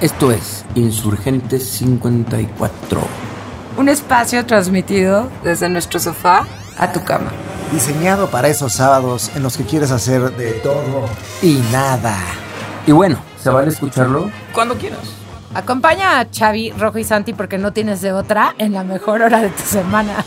[0.00, 3.00] Esto es Insurgentes 54.
[3.78, 6.46] Un espacio transmitido desde nuestro sofá
[6.76, 7.30] a tu cama.
[7.72, 11.08] Diseñado para esos sábados en los que quieres hacer de todo
[11.40, 12.14] y nada.
[12.86, 14.30] Y bueno, ¿se vale escucharlo?
[14.52, 15.00] Cuando quieras.
[15.54, 19.40] Acompaña a Xavi, Rojo y Santi porque no tienes de otra en la mejor hora
[19.40, 20.26] de tu semana.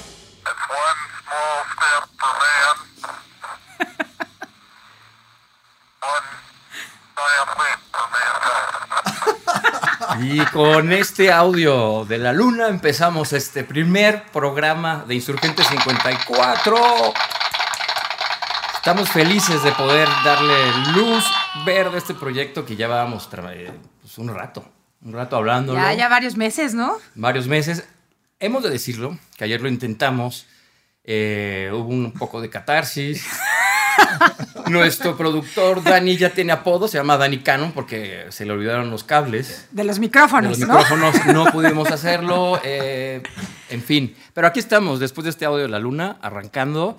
[10.22, 16.76] Y con este audio de la luna empezamos este primer programa de Insurgente 54.
[18.76, 20.56] Estamos felices de poder darle
[20.93, 21.24] luz
[21.66, 23.71] verde a este proyecto que ya vamos eh,
[24.02, 24.66] pues, un rato,
[25.04, 25.74] un rato hablando.
[25.74, 26.98] Ya, ya varios meses, ¿no?
[27.15, 27.88] Varios meses.
[28.40, 30.48] Hemos de decirlo, que ayer lo intentamos,
[31.04, 33.26] eh, hubo un poco de catarsis.
[34.70, 39.03] Nuestro productor Dani ya tiene apodo, se llama Dani Cannon porque se le olvidaron los
[39.03, 39.67] cables.
[39.72, 40.59] De los micrófonos.
[40.59, 42.59] De los micrófonos no, pudimos hacerlo.
[42.64, 43.23] Eh,
[43.70, 46.98] en fin, pero aquí estamos después de este audio de la luna, arrancando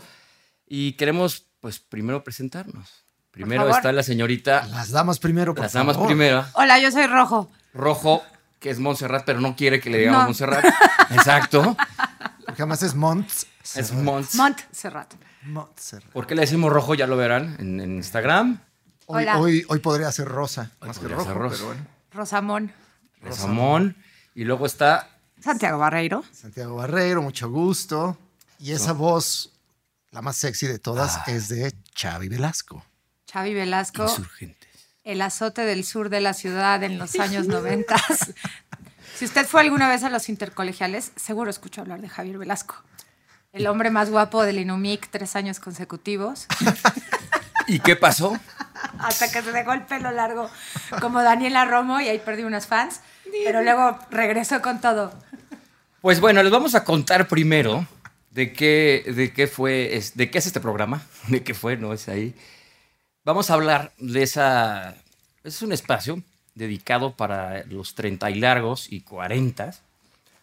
[0.66, 3.05] y queremos, pues, primero presentarnos.
[3.30, 4.67] Primero está la señorita.
[4.70, 6.44] Las damas primero, por Las damas primero.
[6.55, 7.50] Hola, yo soy Rojo.
[7.72, 8.22] Rojo,
[8.58, 10.64] que es Montserrat, pero no quiere que le digamos Montserrat.
[11.11, 11.77] Exacto.
[12.44, 13.30] Porque además es Mont.
[13.74, 14.34] Es Mont.
[14.34, 15.14] Montserrat.
[16.12, 16.94] ¿Por qué le decimos rojo?
[16.94, 18.60] Ya lo verán en, Instagram.
[19.06, 21.64] Hoy, hoy, hoy, podría ser rosa, más que rojo, rosa.
[22.12, 22.72] Rosamón.
[23.20, 23.96] Rosamón.
[24.34, 25.08] Y luego está...
[25.42, 26.22] Santiago Barreiro.
[26.33, 28.16] Santiago Barreiro, mucho gusto.
[28.58, 29.52] Y esa voz,
[30.11, 31.24] la más sexy de todas, ah.
[31.28, 32.84] es de Xavi Velasco.
[33.33, 34.02] Xavi Velasco.
[34.02, 34.68] Insurgentes.
[35.02, 37.96] El azote del sur de la ciudad en los años 90.
[39.16, 42.84] si usted fue alguna vez a los intercolegiales, seguro escuchó hablar de Javier Velasco.
[43.52, 46.46] El hombre más guapo del Inumic tres años consecutivos.
[47.66, 48.38] ¿Y qué pasó?
[48.98, 50.48] Hasta que se dejó el pelo largo
[51.00, 53.00] como Daniela Romo y ahí perdí unas fans.
[53.44, 55.12] Pero luego regresó con todo.
[56.00, 57.86] Pues bueno, les vamos a contar primero
[58.30, 62.08] de qué, de qué fue, de qué es este programa, de qué fue, no es
[62.08, 62.34] ahí.
[63.24, 64.94] Vamos a hablar de esa.
[65.42, 66.22] Es un espacio
[66.55, 69.72] dedicado para los 30 y largos y 40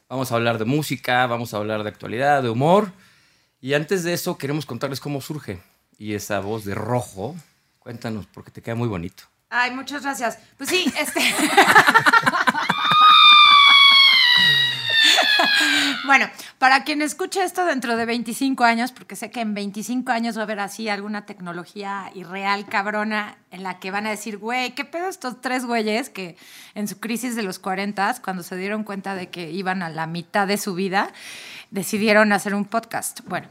[0.09, 2.94] Vamos a hablar de música, vamos a hablar de actualidad, de humor.
[3.59, 5.62] Y antes de eso, queremos contarles cómo surge.
[5.97, 7.35] Y esa voz de rojo,
[7.79, 9.23] cuéntanos, porque te queda muy bonito.
[9.50, 10.40] Ay, muchas gracias.
[10.57, 11.19] Pues sí, este.
[16.06, 16.28] Bueno,
[16.58, 20.42] para quien escuche esto dentro de 25 años, porque sé que en 25 años va
[20.42, 24.86] a haber así alguna tecnología irreal, cabrona, en la que van a decir, güey, ¿qué
[24.86, 26.38] pedo estos tres güeyes que
[26.76, 30.08] en su crisis de los 40, cuando se dieron cuenta de que iban a la
[30.08, 31.12] mitad de su vida,
[31.72, 33.22] decidieron hacer un podcast?
[33.26, 33.47] Bueno,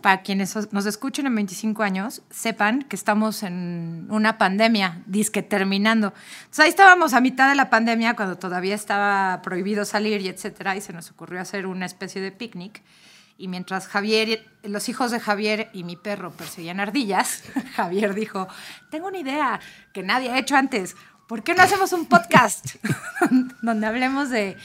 [0.00, 6.12] para quienes nos escuchen en 25 años, sepan que estamos en una pandemia, disque terminando.
[6.40, 10.76] Entonces ahí estábamos a mitad de la pandemia cuando todavía estaba prohibido salir y etcétera,
[10.76, 12.82] y se nos ocurrió hacer una especie de picnic.
[13.36, 17.42] Y mientras Javier, los hijos de Javier y mi perro perseguían ardillas,
[17.74, 18.48] Javier dijo,
[18.90, 19.60] tengo una idea
[19.94, 20.94] que nadie ha hecho antes.
[21.26, 22.76] ¿Por qué no hacemos un podcast
[23.62, 24.58] donde hablemos de,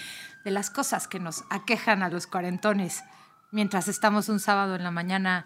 [0.44, 3.04] de las cosas que nos aquejan a los cuarentones?
[3.56, 5.46] Mientras estamos un sábado en la mañana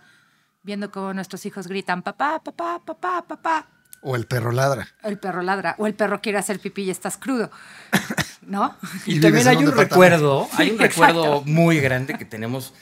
[0.64, 3.68] viendo cómo nuestros hijos gritan, papá, papá, papá, papá.
[4.02, 4.88] O el perro ladra.
[5.03, 5.75] El perro ladra.
[5.78, 7.52] O el perro quiere hacer pipí y estás crudo.
[8.42, 8.75] ¿No?
[9.06, 12.74] Y, también hay un, recuerdo, hay un recuerdo muy grande que tenemos.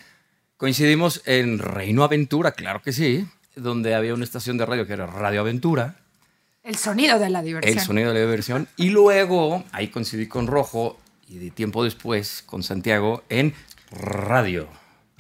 [0.56, 5.08] Coincidimos en Reino Aventura, claro que sí, donde había una estación de radio que era
[5.08, 5.98] Radio Aventura.
[6.64, 7.78] El sonido de la diversión.
[7.78, 8.70] El sonido de la diversión.
[8.78, 13.54] Y luego, ahí coincidí con Rojo y de tiempo después con Santiago en
[13.92, 14.70] Radio.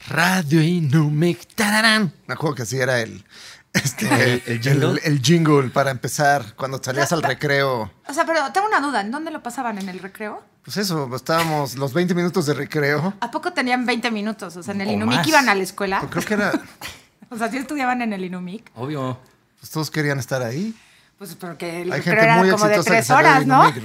[0.07, 1.53] Radio Inumic.
[1.55, 2.13] ¡Tararán!
[2.27, 3.25] Me acuerdo que así era el,
[3.73, 4.41] este,
[5.05, 5.69] el, jingle?
[5.69, 7.91] para empezar, cuando salías al recreo.
[8.07, 9.77] O sea, pero tengo una duda, ¿en dónde lo pasaban?
[9.77, 10.41] ¿En el recreo?
[10.63, 13.13] Pues eso, estábamos los 20 minutos de recreo.
[13.19, 14.55] ¿A poco tenían 20 minutos?
[14.57, 15.99] O sea, en el Inumic iban a la escuela.
[15.99, 16.51] Pues creo que era.
[17.29, 18.71] o sea, ¿sí estudiaban en el Inumic?
[18.75, 19.19] Obvio.
[19.59, 20.75] Pues todos querían estar ahí.
[21.17, 23.63] Pues porque el Hay gente era muy como de tres horas, ¿no?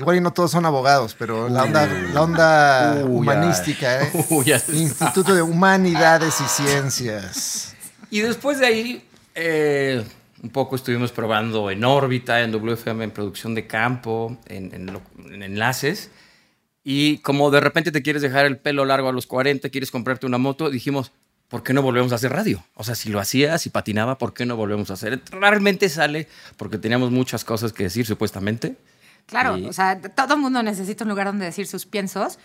[0.00, 4.10] Igual y no todos son abogados, pero la onda, la onda humanística, ¿eh?
[4.72, 7.76] Instituto de Humanidades y Ciencias.
[8.08, 9.04] Y después de ahí,
[9.34, 10.02] eh,
[10.42, 16.10] un poco estuvimos probando en órbita, en WFM, en producción de campo, en, en, enlaces.
[16.82, 20.24] Y como de repente te quieres dejar el pelo largo a los 40, quieres comprarte
[20.24, 21.12] una moto, dijimos,
[21.48, 22.64] ¿por qué no volvemos a hacer radio?
[22.74, 25.20] O sea, si lo hacía, si patinaba, ¿por qué no volvemos a hacer?
[25.30, 26.26] Realmente sale
[26.56, 28.76] porque teníamos muchas cosas que decir, supuestamente.
[29.26, 32.38] Claro, o sea, todo el mundo necesita un lugar donde decir sus piensos.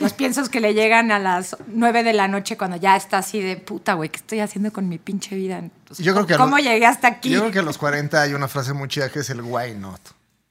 [0.00, 3.40] Los piensos que le llegan a las nueve de la noche cuando ya está así
[3.40, 5.62] de puta, güey, ¿qué estoy haciendo con mi pinche vida?
[5.98, 7.30] yo creo que ¿Cómo llegué hasta aquí?
[7.30, 9.74] Yo creo que a los 40 hay una frase muy chida que es el why
[9.74, 10.00] not.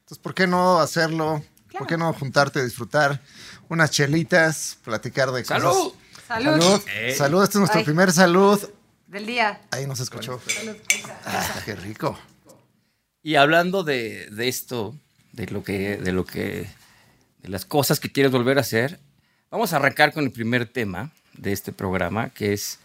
[0.02, 1.44] Entonces, ¿por qué no hacerlo?
[1.78, 3.22] ¿Por qué no juntarte, disfrutar
[3.70, 5.62] unas chelitas, platicar de cosas?
[5.62, 5.94] ¡Salud!
[6.28, 6.62] Salud.
[6.62, 6.82] Salud.
[7.18, 7.44] Salud.
[7.44, 8.70] Este es nuestro primer salud.
[9.08, 9.60] Del día.
[9.72, 10.40] Ahí nos escuchó.
[10.48, 10.78] Salud.
[11.26, 12.18] Ah, qué rico.
[13.22, 14.96] Y hablando de, de, esto,
[15.32, 16.68] de lo que, de lo que,
[17.42, 19.00] de las cosas que quieres volver a hacer,
[19.50, 22.80] vamos a arrancar con el primer tema de este programa, que es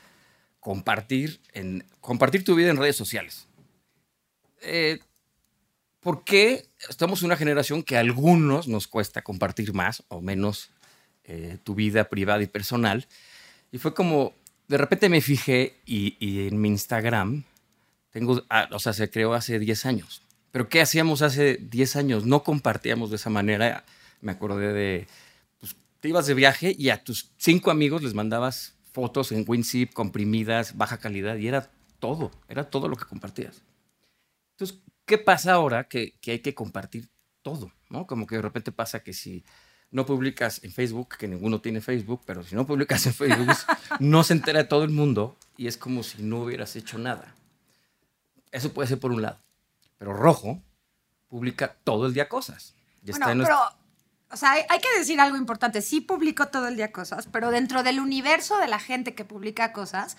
[0.61, 3.47] compartir, en, compartir tu vida en redes sociales.
[4.63, 4.99] Eh,
[6.01, 10.71] ¿Por qué estamos en una generación que a algunos nos cuesta compartir más o menos
[11.25, 13.07] eh, tu vida privada y personal?
[13.73, 14.35] Y fue como,
[14.69, 17.45] de repente me fijé y, en mi Instagram,
[18.11, 20.23] tengo, ah, o sea, se creó hace 10 años.
[20.53, 22.25] Pero ¿qué hacíamos hace 10 años?
[22.27, 23.85] No compartíamos de esa manera.
[24.21, 25.07] Me acordé de,
[25.61, 29.93] pues, te ibas de viaje y a tus cinco amigos les mandabas fotos en WinZip
[29.93, 33.63] comprimidas, baja calidad, y era todo, era todo lo que compartías.
[34.53, 37.11] Entonces, ¿qué pasa ahora que, hay que compartir
[37.43, 37.73] todo?
[37.91, 38.07] ¿no?
[38.07, 39.45] Como que de repente pasa que si
[39.91, 43.55] no publicas en Facebook, que ninguno tiene Facebook, pero si no publicas en Facebook,
[44.01, 47.35] no se entera de todo el mundo y es como si no hubieras hecho nada.
[48.51, 49.39] Eso puede ser por un lado.
[49.99, 50.63] Pero Rojo
[51.29, 52.75] publica todo el día cosas.
[53.03, 53.59] bueno, pero
[54.31, 55.83] o sea, hay, que decir algo importante.
[55.83, 59.73] Sí publico todo el día cosas, pero dentro del universo de la gente que publica
[59.73, 60.17] cosas,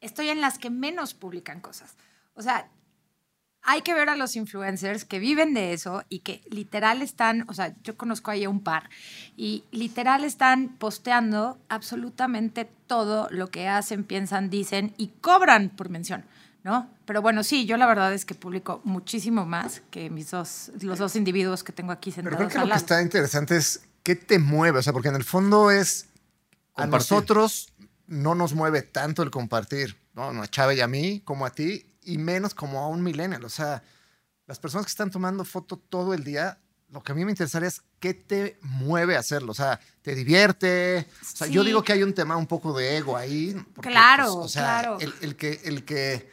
[0.00, 1.94] estoy en las que menos publican cosas.
[2.34, 2.68] O sea,
[3.62, 7.54] hay que ver a los influencers que viven de eso y que literal están, o
[7.54, 8.90] sea, yo conozco ahí a un par,
[9.36, 16.24] y literal están posteando absolutamente todo lo que hacen, piensan, dicen y cobran por mención.
[16.64, 16.90] ¿No?
[17.04, 20.98] Pero bueno, sí, yo la verdad es que publico muchísimo más que mis dos, los
[20.98, 22.38] dos individuos que tengo aquí sentados.
[22.38, 25.14] Pero creo que lo que está interesante es qué te mueve, o sea, porque en
[25.14, 26.08] el fondo es
[26.74, 27.72] a nosotros
[28.06, 30.42] no nos mueve tanto el compartir, ¿no?
[30.42, 33.44] A Chávez y a mí, como a ti, y menos como a un millennial.
[33.44, 33.82] O sea,
[34.46, 36.58] las personas que están tomando foto todo el día,
[36.90, 39.52] lo que a mí me interesaría es qué te mueve a hacerlo.
[39.52, 41.06] O sea, te divierte.
[41.22, 43.54] O sea, yo digo que hay un tema un poco de ego ahí.
[43.80, 44.98] claro, pues, o sea, claro.
[45.00, 46.30] el, que, el que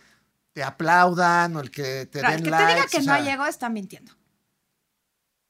[0.53, 2.35] te aplaudan o el que te den likes.
[2.35, 4.13] El que te diga que no llegó está mintiendo.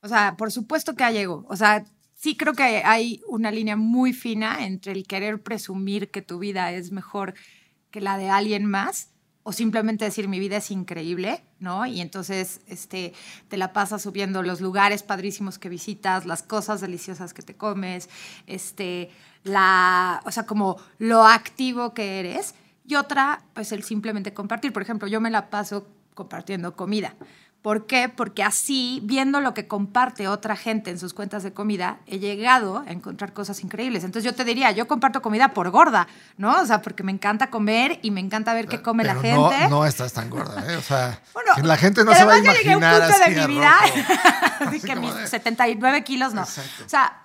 [0.01, 1.45] O sea, por supuesto que llegó.
[1.48, 6.21] O sea, sí creo que hay una línea muy fina entre el querer presumir que
[6.21, 7.33] tu vida es mejor
[7.92, 9.09] que la de alguien más
[9.44, 11.86] o simplemente decir mi vida es increíble, ¿no?
[11.88, 13.13] Y entonces este,
[13.48, 18.07] te la pasas subiendo los lugares padrísimos que visitas, las cosas deliciosas que te comes,
[18.45, 19.09] este,
[19.44, 22.53] la, o sea, como lo activo que eres
[22.91, 24.73] y otra, pues el simplemente compartir.
[24.73, 27.15] Por ejemplo, yo me la paso compartiendo comida.
[27.61, 28.09] ¿Por qué?
[28.09, 32.83] Porque así, viendo lo que comparte otra gente en sus cuentas de comida, he llegado
[32.88, 34.03] a encontrar cosas increíbles.
[34.03, 36.07] Entonces yo te diría, yo comparto comida por gorda,
[36.38, 36.59] ¿no?
[36.59, 39.69] O sea, porque me encanta comer y me encanta ver qué come la gente.
[39.69, 40.75] No, no estás tan gorda, ¿eh?
[40.75, 41.21] O sea,
[41.63, 42.55] la gente no se va a imaginar.
[42.55, 43.75] Yo llegué a un punto de mi vida,
[44.59, 46.41] así que mis 79 kilos no.
[46.41, 47.21] O sea,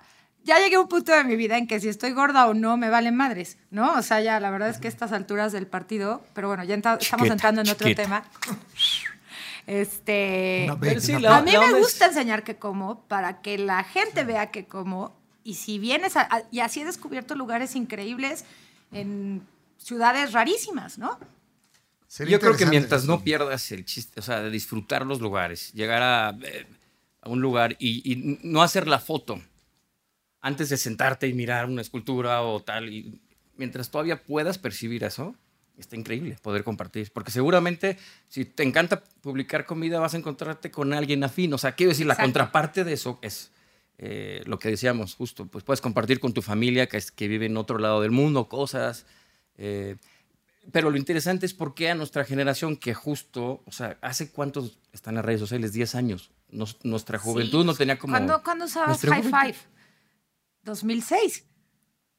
[0.47, 2.77] ya llegué a un punto de mi vida en que si estoy gorda o no,
[2.77, 3.93] me valen madres, ¿no?
[3.95, 7.27] O sea, ya la verdad es que estas alturas del partido, pero bueno, ya estamos
[7.29, 8.23] entrando en otro tema.
[9.67, 15.13] Este, a mí me gusta enseñar que como para que la gente vea que como
[15.43, 16.13] y si vienes
[16.51, 18.45] y así he descubierto lugares increíbles
[18.93, 19.45] en
[19.77, 21.19] ciudades rarísimas, ¿no?
[22.25, 26.01] Yo creo que mientras no pierdas el chiste, o sea, de disfrutar los lugares, llegar
[26.01, 26.65] a, eh,
[27.25, 29.41] un lugar y, no hacer la foto
[30.41, 33.21] antes de sentarte y mirar una escultura o tal, y
[33.55, 35.35] mientras todavía puedas percibir eso,
[35.77, 40.93] está increíble poder compartir, porque seguramente si te encanta publicar comida vas a encontrarte con
[40.93, 43.51] alguien afín, o sea, quiero decir, la contraparte de eso es
[43.99, 47.45] eh, lo que decíamos justo, pues puedes compartir con tu familia que, es, que vive
[47.45, 49.05] en otro lado del mundo cosas,
[49.57, 49.97] eh,
[50.71, 54.79] pero lo interesante es por qué a nuestra generación que justo, o sea, ¿hace cuántos
[54.91, 55.73] están las redes sociales?
[55.73, 56.31] 10 años.
[56.83, 58.11] nuestra juventud no tenía como...
[58.11, 59.76] ¿Cuándo, ¿cuándo usabas High Five?
[60.67, 61.45] 2006.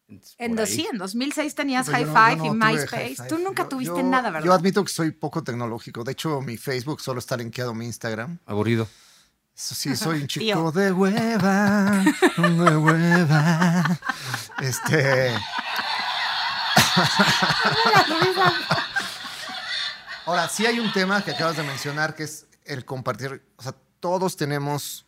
[0.09, 3.29] En, sí, en 2006 tenías High Five y MySpace.
[3.29, 4.47] Tú nunca tuviste nada, ¿verdad?
[4.47, 6.03] Yo admito que soy poco tecnológico.
[6.03, 8.39] De hecho, mi Facebook solo está linkeado a mi Instagram.
[8.47, 8.89] Aburrido.
[9.55, 12.03] Eso sí, soy un chico de hueva,
[12.37, 14.01] de hueva.
[14.63, 15.35] Este.
[20.25, 23.43] Ahora, sí hay un tema que acabas de mencionar que es el compartir.
[23.57, 25.05] O sea, todos tenemos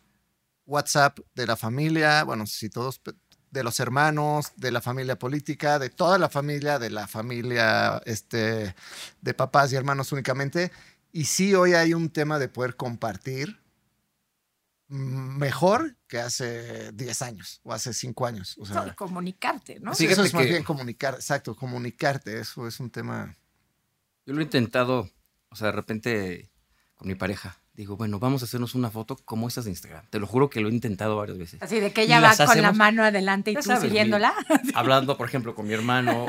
[0.67, 2.23] WhatsApp de la familia.
[2.23, 3.01] Bueno, sí, todos,
[3.51, 8.75] de los hermanos, de la familia política, de toda la familia, de la familia este,
[9.21, 10.71] de papás y hermanos únicamente.
[11.11, 13.61] Y sí, hoy hay un tema de poder compartir
[14.87, 18.57] mejor que hace 10 años o hace 5 años.
[18.57, 19.93] O sea, comunicarte, ¿no?
[19.93, 23.37] Sí, eso es más bien comunicar, exacto, comunicarte, eso es un tema.
[24.25, 25.09] Yo lo he intentado,
[25.49, 26.51] o sea, de repente
[26.95, 30.05] con mi pareja, digo, bueno, vamos a hacernos una foto como estas de Instagram.
[30.09, 31.61] Te lo juro que lo he intentado varias veces.
[31.61, 34.33] Así de que ella va con la mano adelante y tú sabes, siguiéndola.
[34.63, 36.27] mi- hablando, por ejemplo, con mi hermano,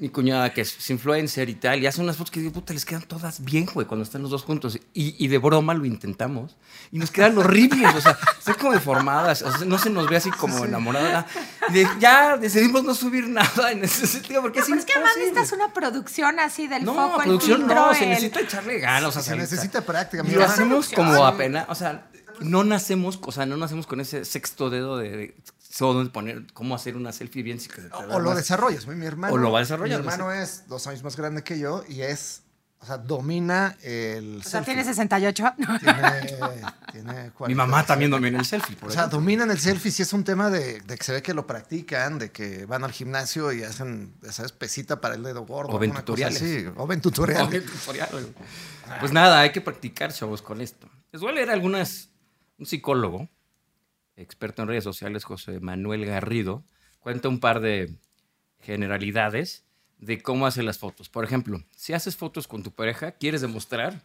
[0.00, 2.86] mi cuñada que es influencer y tal, y hace unas fotos que digo, puta, les
[2.86, 4.78] quedan todas bien, güey, cuando están los dos juntos.
[4.94, 6.56] Y, y de broma lo intentamos
[6.90, 10.16] y nos quedan horribles, o sea, están como deformadas, o sea, no se nos ve
[10.16, 11.26] así como enamorada.
[11.68, 15.12] De- ya decidimos no subir nada en ese sentido, porque es Pero es que además
[15.18, 18.78] necesitas una producción así del No, foco, el producción filtro, no, se el- necesita echarle
[18.78, 19.10] ganas.
[19.10, 20.24] o sea, Se necesita práctica.
[20.26, 22.06] y lo hacemos como apenas, o sea,
[22.40, 25.34] no nacemos, o sea, no nacemos con ese sexto dedo de, de
[25.70, 27.60] solo poner cómo hacer una selfie bien.
[27.60, 28.86] si que se te O, o lo desarrollas.
[28.86, 31.84] Mi hermano, O lo va desarrollando, Mi hermano es dos años más grande que yo
[31.88, 32.42] y es,
[32.80, 34.74] o sea, domina el O sea, selfie.
[34.74, 35.44] tiene 68.
[35.80, 36.62] Tiene,
[36.92, 37.54] tiene Mi 40.
[37.54, 38.74] mamá también domina el selfie.
[38.76, 41.22] Por O sea, dominan el selfie, sí es un tema de, de que se ve
[41.22, 44.52] que lo practican, de que van al gimnasio y hacen, ¿sabes?
[44.52, 45.72] Pesita para el dedo gordo.
[45.74, 46.40] O ven tutoriales.
[46.42, 46.66] así.
[46.76, 47.48] O ven tutoriales.
[47.48, 48.26] Oye, tutorial, güey.
[48.98, 50.88] Pues nada, hay que practicar, chavos, con esto.
[51.12, 52.08] Les voy a leer algunas.
[52.58, 53.28] Un psicólogo,
[54.20, 56.64] experto en redes sociales, José Manuel Garrido,
[57.00, 57.94] cuenta un par de
[58.60, 59.64] generalidades
[59.98, 61.08] de cómo hace las fotos.
[61.08, 64.00] Por ejemplo, si haces fotos con tu pareja, quieres demostrar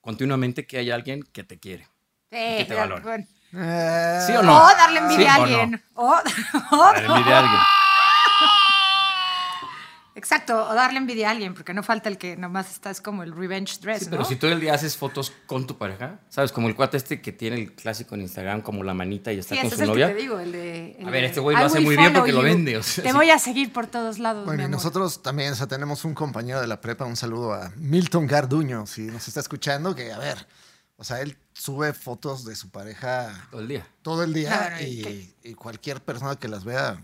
[0.00, 1.84] continuamente que hay alguien que te quiere.
[2.30, 3.02] Sí, te valora.
[3.02, 3.26] bueno.
[3.54, 4.56] Eh, ¿Sí o no?
[4.56, 5.60] O darle envidia ¿Sí a o no?
[5.60, 5.82] alguien.
[5.94, 6.06] O,
[6.70, 7.60] o- Para envidiar a alguien.
[10.14, 13.22] Exacto, o darle envidia a alguien, porque no falta el que nomás está, es como
[13.22, 14.10] el revenge dress, Sí, ¿no?
[14.12, 16.52] pero si todo el día haces fotos con tu pareja, ¿sabes?
[16.52, 19.54] Como el cuate este que tiene el clásico en Instagram, como la manita y está
[19.54, 20.08] Sí, con ese su es el novia.
[20.08, 20.96] que te digo, el de...
[20.98, 23.10] el A ver, este güey lo hace muy bien porque lo vende, o sea, te
[23.10, 23.16] sí.
[23.16, 26.14] voy a seguir por todos lados, Bueno, mi y nosotros también, o sea, tenemos un
[26.14, 30.18] compañero de la prepa, un saludo a Milton Garduño, si nos está escuchando, que a
[30.18, 30.46] ver,
[30.96, 33.86] o sea, él sube fotos de su pareja Todo el día.
[34.02, 37.02] todo el día y cualquier persona que las vea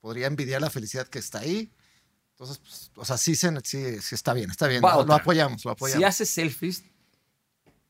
[0.00, 1.70] podría envidiar la felicidad que está ahí.
[2.38, 4.80] Entonces, pues, o sea, sí, se, sí, sí está bien, está bien.
[4.80, 5.98] Lo, lo apoyamos, lo apoyamos.
[6.00, 6.84] Si haces selfies,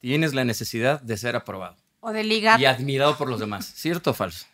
[0.01, 2.59] tienes la necesidad de ser aprobado O de ligar.
[2.59, 3.67] y admirado por los demás.
[3.67, 4.47] ¿Cierto o falso?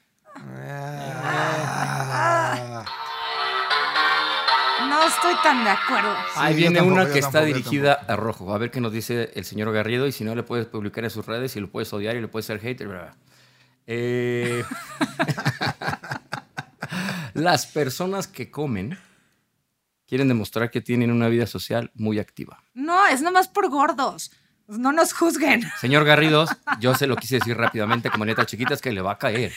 [1.56, 2.84] Ah.
[4.88, 6.12] No estoy tan de acuerdo.
[6.34, 8.52] Ahí viene tampoco, una que está tampoco, dirigida a rojo.
[8.52, 11.10] A ver qué nos dice el señor Garrido y si no le puedes publicar en
[11.10, 12.88] sus redes y lo puedes odiar y le puedes ser hater.
[12.88, 13.16] bla, bla.
[13.86, 14.64] Eh,
[17.34, 18.98] Las personas que comen
[20.06, 22.62] quieren demostrar que tienen una vida social muy activa.
[22.75, 24.30] No, es nomás por gordos.
[24.66, 25.62] No nos juzguen.
[25.80, 26.49] Señor Garridos,
[26.80, 29.52] yo se lo quise decir rápidamente como letras chiquitas que le va a caer.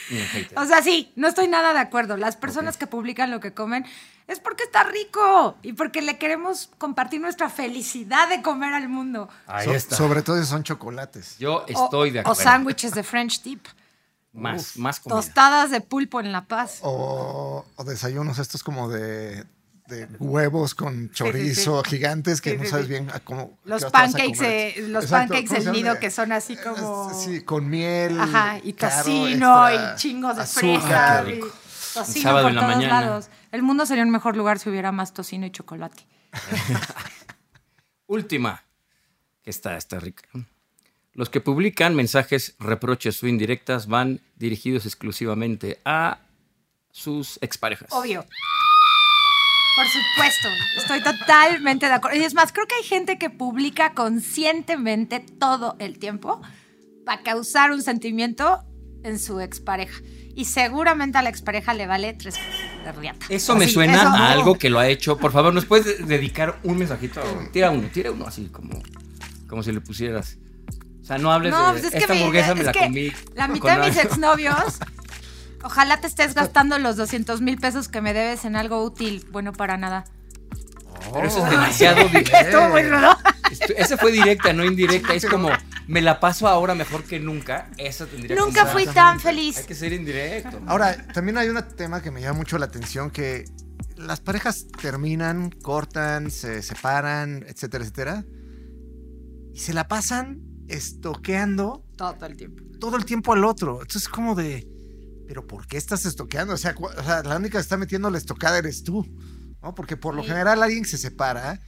[0.54, 2.18] O sea, sí, no estoy nada de acuerdo.
[2.18, 3.86] Las personas que publican lo que comen
[4.26, 9.30] es porque está rico y porque le queremos compartir nuestra felicidad de comer al mundo.
[9.46, 9.96] Ahí So- está.
[9.96, 11.38] Sobre todo si son chocolates.
[11.38, 12.42] Yo O- estoy de O acuerdo.
[12.42, 13.66] sándwiches de French tip.
[14.34, 15.16] Más, más comida.
[15.16, 16.80] Tostadas de pulpo en La Paz.
[16.82, 19.46] O, o desayunos estos como de,
[19.88, 22.90] de huevos con chorizo gigantes que Sí, no sabes sí.
[22.92, 23.58] bien a cómo.
[23.64, 24.52] Los pancakes, comer.
[24.78, 28.20] eh, los Exacto, pancakes ¿cómo del nido que son así como- Sí, con miel.
[28.20, 31.24] Ajá, y tocino y chingos de azúcar.
[31.24, 31.30] fresa.
[31.30, 31.40] y.
[31.94, 33.00] Tocino sábado por en la todos mañana.
[33.00, 33.28] lados.
[33.50, 36.04] El mundo sería un mejor lugar si hubiera más tocino y chocolate.
[38.06, 38.62] Última,
[39.42, 40.28] que está, está rica.
[41.14, 46.20] Los que publican mensajes, reproches o indirectas van dirigidos exclusivamente a
[46.92, 47.88] sus exparejas.
[47.92, 48.24] Obvio.
[49.78, 52.18] Por supuesto, estoy totalmente de acuerdo.
[52.18, 56.40] Y es más, creo que hay gente que publica conscientemente todo el tiempo
[57.04, 58.64] para causar un sentimiento
[59.04, 60.00] en su expareja.
[60.34, 62.34] Y seguramente a la expareja le vale tres
[62.84, 63.26] de riata.
[63.28, 65.16] Eso me suena eso- a algo que lo ha hecho.
[65.16, 67.20] Por favor, ¿nos puedes dedicar un mensajito?
[67.52, 68.80] Tira uno, tira uno así como,
[69.48, 70.38] como si le pusieras.
[71.02, 72.72] O sea, no hables No, de pues es que, esta me- hamburguesa me es la
[72.72, 73.12] que comí.
[73.34, 74.10] la mitad de mis algo".
[74.10, 74.78] exnovios,
[75.62, 79.52] ojalá te estés gastando los 200 mil pesos que me debes en algo útil, bueno
[79.52, 80.04] para nada.
[81.12, 82.36] Pero eso es demasiado directo.
[82.40, 83.16] Estuvo muy rudo.
[83.76, 85.14] Ese fue directa, no indirecta.
[85.14, 85.50] Es como,
[85.86, 87.70] me la paso ahora mejor que nunca.
[87.76, 89.58] Eso tendría que Nunca fui tan feliz.
[89.58, 90.60] Hay que ser indirecto.
[90.66, 93.44] Ahora, también hay un tema que me llama mucho la atención, que
[93.96, 98.24] las parejas terminan, cortan, se separan, etcétera, etcétera,
[99.54, 102.62] y se la pasan estoqueando Todo el tiempo.
[102.78, 103.74] todo el tiempo al otro.
[103.80, 104.68] Entonces es como de,
[105.28, 106.54] pero ¿por qué estás estoqueando?
[106.54, 109.06] O sea, o sea, la única que está metiendo la estocada eres tú,
[109.62, 109.74] ¿no?
[109.74, 110.28] Porque por lo Sí.
[110.28, 111.60] general alguien se separa,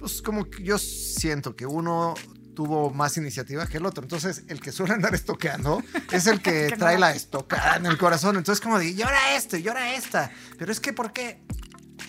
[0.00, 2.14] pues como que yo siento que uno
[2.56, 4.02] tuvo más iniciativa que el otro.
[4.02, 5.80] Entonces, el que suele andar estoqueando
[6.12, 7.02] es el que Que trae no.
[7.02, 8.36] la estocada en el corazón.
[8.36, 10.32] Entonces, como de, llora este, llora esta.
[10.58, 11.44] Pero es que, ¿por qué?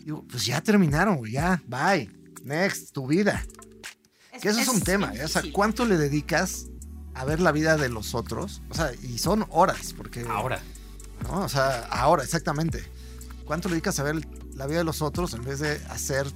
[0.04, 2.10] Digo, pues ya terminaron, ya, bye.
[2.44, 3.46] Next, tu vida.
[4.42, 5.24] Que eso es, un tema, ¿eh?
[5.24, 5.44] O sea.
[5.54, 6.66] ¿cuánto le dedicas
[7.14, 8.64] a ver la vida de los otros?
[8.70, 10.26] O sea, y son horas, porque...
[10.28, 10.60] Ahora.
[11.24, 11.42] ¿No?
[11.42, 12.84] O sea, ahora, exactamente.
[13.46, 14.16] ¿Cuánto le dedicas a ver
[14.56, 16.28] la vida de los otros en vez de hacer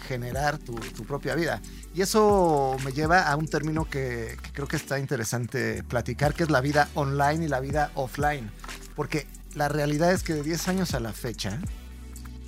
[0.00, 1.60] generar tu, tu propia vida.
[1.94, 6.42] Y eso me lleva a un término que, que creo que está interesante platicar, que
[6.42, 8.50] es la vida online y la vida offline.
[8.96, 11.60] Porque la realidad es que de 10 años a la fecha,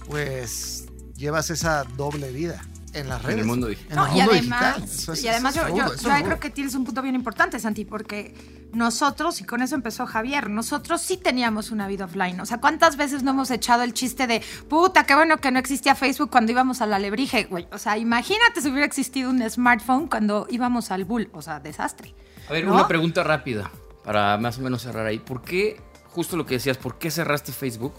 [0.08, 2.62] pues llevas esa doble vida
[2.94, 3.34] en las redes.
[3.34, 3.96] En el mundo digital.
[3.96, 4.84] No, y mundo además, digital.
[4.84, 6.74] Eso es- y además eso yo, es yo- rudo, eso yo es creo que tienes
[6.74, 8.34] un punto bien importante, Santi, porque
[8.72, 12.40] nosotros, y con eso empezó Javier, nosotros sí teníamos una vida offline.
[12.40, 15.58] O sea, ¿cuántas veces no hemos echado el chiste de, puta, qué bueno que no
[15.58, 17.66] existía Facebook cuando íbamos a la lebrige, güey?
[17.72, 21.28] O sea, imagínate si hubiera existido un smartphone cuando íbamos al bull.
[21.32, 22.14] O sea, desastre.
[22.48, 22.74] A ver, ¿No?
[22.74, 23.70] una pregunta rápida
[24.04, 25.18] para más o menos cerrar ahí.
[25.18, 25.80] ¿Por qué,
[26.10, 27.94] justo lo que decías, por qué cerraste Facebook?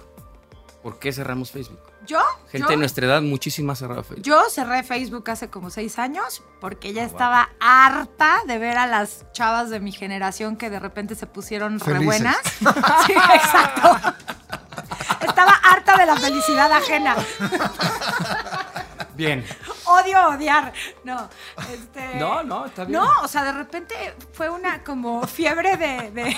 [0.82, 1.80] ¿Por qué cerramos Facebook?
[2.06, 2.20] Yo,
[2.52, 4.22] Gente yo, de nuestra edad, muchísima Facebook.
[4.22, 9.26] yo cerré Facebook hace como seis años porque ya estaba harta de ver a las
[9.32, 12.38] chavas de mi generación que de repente se pusieron re buenas.
[13.08, 13.98] Sí, exacto.
[15.22, 17.16] Estaba harta de la felicidad ajena.
[19.16, 19.46] Bien.
[19.86, 20.74] Odio odiar.
[21.04, 21.30] No,
[21.72, 22.16] este.
[22.16, 23.00] No, no, está bien.
[23.00, 23.96] No, o sea, de repente
[24.34, 26.12] fue una como fiebre de.
[26.12, 26.38] de-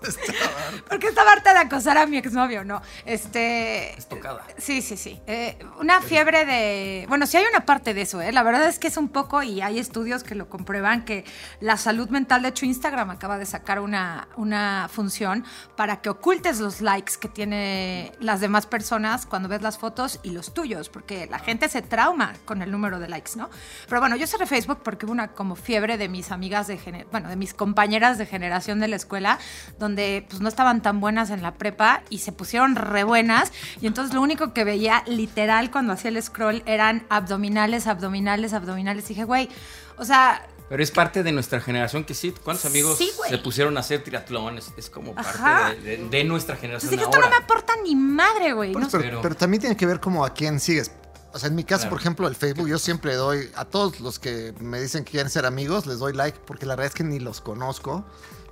[0.88, 2.80] Porque estaba harta de acosar a mi exnovio, ¿no?
[3.04, 3.96] Este.
[3.98, 4.44] Estocada.
[4.58, 5.20] Sí, sí, sí.
[5.26, 7.04] Eh, una fiebre de...
[7.08, 8.32] Bueno, sí hay una parte de eso, ¿eh?
[8.32, 11.24] La verdad es que es un poco, y hay estudios que lo comprueban, que
[11.60, 15.44] la salud mental, de hecho Instagram acaba de sacar una, una función
[15.76, 20.30] para que ocultes los likes que tiene las demás personas cuando ves las fotos y
[20.30, 23.50] los tuyos, porque la gente se trauma con el número de likes, ¿no?
[23.88, 27.06] Pero bueno, yo cerré Facebook porque hubo una como fiebre de mis amigas de, gener-
[27.10, 29.38] bueno, de mis compañeras de generación de la escuela,
[29.78, 33.86] donde pues no estaban tan buenas en la prepa y se pusieron re buenas y
[33.86, 39.04] entonces lo único que veía literal cuando hacía el scroll eran abdominales, abdominales, abdominales.
[39.06, 39.48] Y dije, güey,
[39.96, 42.32] o sea, Pero es parte de nuestra generación que sí.
[42.44, 44.58] ¿Cuántos amigos Sí, se pusieron a hacer triatlón?
[44.58, 47.38] Es, es como parte de, de- de nuestra generación entonces dije, esto no ahora.
[47.38, 48.72] me aporta ni madre, güey.
[48.72, 50.92] Pues, No- pero, Pero- pero también tiene que ver como a quién sigues.
[51.32, 51.90] O sea, en mi caso, Claro.
[51.90, 55.30] por ejemplo, el Facebook, yo siempre doy a todos los que me dicen que quieren
[55.30, 58.04] ser amigos, les doy like, porque la verdad es que ni los conozco.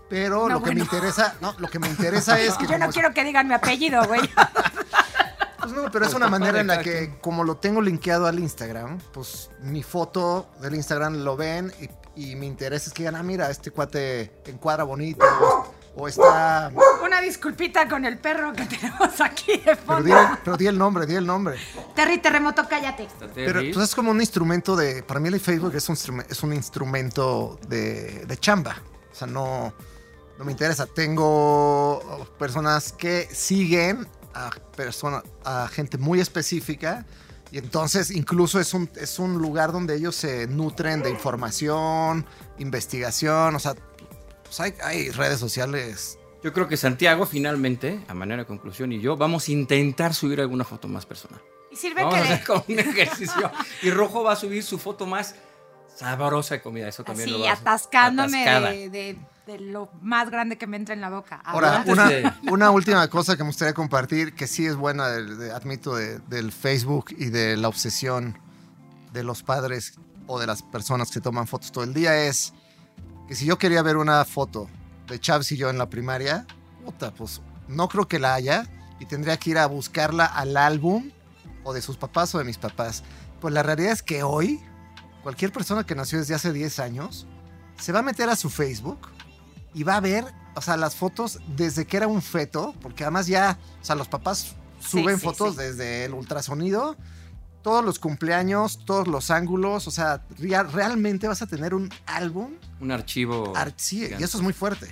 [0.09, 2.87] Pero No, lo que me interesa, no, lo que me interesa es que yo no
[2.87, 4.21] es- quiero que digan mi apellido, güey.
[5.61, 8.99] Pues no, pero es una manera en la que, como lo tengo linkeado al Instagram,
[9.13, 11.73] pues mi foto del Instagram lo ven
[12.15, 16.09] y, y mi interés es que digan, ah, mira, este cuate encuadra bonito, o, o
[16.09, 16.71] está...
[17.05, 20.39] Una disculpita con el perro que tenemos aquí de Pero di, fondo.
[20.45, 21.57] pero di el nombre, di el nombre.
[21.95, 23.09] Terry Terremoto, cállate.
[23.35, 25.03] Pero pues, es como un instrumento de.
[25.03, 25.97] Para mí, el Facebook es un,
[26.29, 28.77] es un instrumento de, de chamba.
[29.13, 29.73] O sea, no,
[30.39, 30.87] no me interesa.
[30.87, 37.05] Tengo personas que siguen a, persona, a gente muy específica.
[37.51, 42.27] Y entonces, incluso es un, es un lugar donde ellos se nutren de información,
[42.59, 43.55] investigación.
[43.57, 43.75] O sea,
[44.45, 46.19] pues, hay, hay redes sociales.
[46.43, 50.41] Yo creo que Santiago, finalmente, a manera de conclusión, y yo vamos a intentar subir
[50.41, 51.41] alguna foto más personal.
[51.73, 53.51] Y sirve Vamos a que hacer como un ejercicio.
[53.83, 55.35] Y Rojo va a subir su foto más
[55.97, 56.87] sabrosa de comida.
[56.89, 57.69] Eso también lo así va a hacer.
[57.69, 58.71] atascándome Atascada.
[58.71, 59.17] de, de-
[59.49, 61.41] de lo más grande que me entra en la boca.
[61.43, 65.39] Ahora, una, de- una última cosa que me gustaría compartir, que sí es buena, del-
[65.39, 68.39] de- admito, de- del Facebook y de la obsesión
[69.15, 69.95] de los padres
[70.27, 72.53] o de las personas que toman fotos todo el día, es
[73.27, 74.69] que si yo quería ver una foto
[75.07, 76.47] de Chaves y yo en la primaria,
[76.85, 78.67] puta, pues no creo que la haya
[79.01, 81.11] y tendría que ir a buscarla al álbum
[81.65, 83.03] o de sus papás o de mis papás.
[83.41, 84.61] Pues la realidad es que hoy,
[85.23, 87.27] cualquier persona que nació desde hace 10 años,
[87.79, 88.99] se va a meter a su Facebook
[89.79, 93.27] y va a ver, o sea, las fotos desde que era un feto, porque además
[93.27, 95.63] ya, o sea, los papás suben sí, fotos sí.
[95.63, 96.97] desde el ultrasonido,
[97.63, 102.53] todos los cumpleaños, todos los ángulos, o sea, rea- realmente vas a tener un álbum.
[102.81, 103.53] Un archivo.
[103.57, 104.89] ar- sí, y eso es muy fuerte.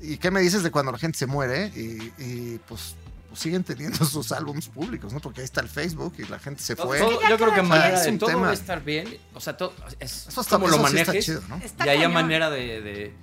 [0.00, 1.68] ¿Y qué me dices de cuando la gente se muere?
[1.76, 2.96] Y, y, pues,
[3.28, 5.20] pues siguen teniendo sus álbumes públicos, ¿no?
[5.20, 6.98] Porque ahí está el Facebook y la gente se fue.
[6.98, 8.42] todo- yo creo que manera de todo tema.
[8.42, 9.16] va a estar bien.
[9.34, 11.24] O sea, todo, es Eso está- como lo eso sí está manejes.
[11.24, 11.56] chido, ¿no?
[11.56, 13.14] Está y haya manera de, de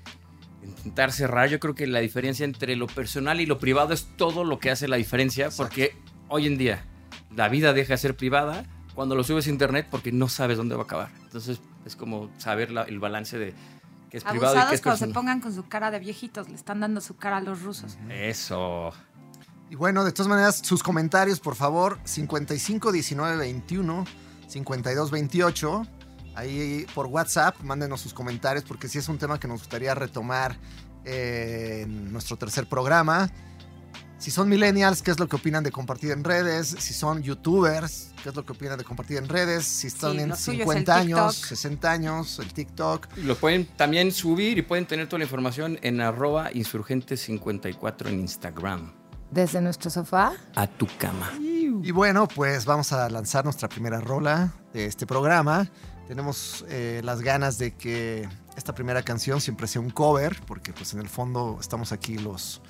[0.63, 1.50] intentar cerrar.
[1.50, 4.72] Yo creo que la diferencia entre lo personal y lo privado es todo lo que
[4.72, 5.50] hace la diferencia.
[5.56, 5.95] Porque
[6.28, 6.84] hoy en día
[7.36, 10.76] la vida deja de ser privada cuando lo subes a internet porque no sabes dónde
[10.76, 11.10] va a acabar.
[11.24, 13.54] Entonces es como saber la- el balance de
[14.10, 16.56] qué es privado y Abusados es cuando se pongan con su cara de viejitos, le
[16.56, 17.98] están dando su cara a los rusos.
[18.10, 18.91] Eso.
[19.69, 24.04] Y bueno, de todas maneras, sus comentarios, por favor, 55 19 21
[24.48, 25.86] 52 28.
[26.36, 30.58] Ahí por WhatsApp, mándenos sus comentarios porque sí es un tema que nos gustaría retomar
[31.06, 33.30] eh, en nuestro tercer programa.
[34.20, 36.76] Si son millennials, ¿qué es lo que opinan de compartir en redes?
[36.78, 39.63] Si son youtubers, ¿qué es lo que opinan de compartir en redes?
[39.65, 41.50] Si están Sí, en lo suyo es el 50 años, TikTok.
[41.50, 43.08] 60 años, el TikTok.
[43.20, 48.92] Lo pueden también subir y pueden tener toda la información en arroba insurgente54 en Instagram.
[49.32, 50.34] Desde nuestro sofá.
[50.56, 51.32] A tu cama.
[51.39, 55.70] Y bueno, pues vamos a lanzar nuestra primera rola de este programa.
[56.10, 60.95] Tenemos eh, las ganas de que esta primera canción siempre sea un cover, porque pues
[60.95, 62.63] en el fondo estamos aquí los,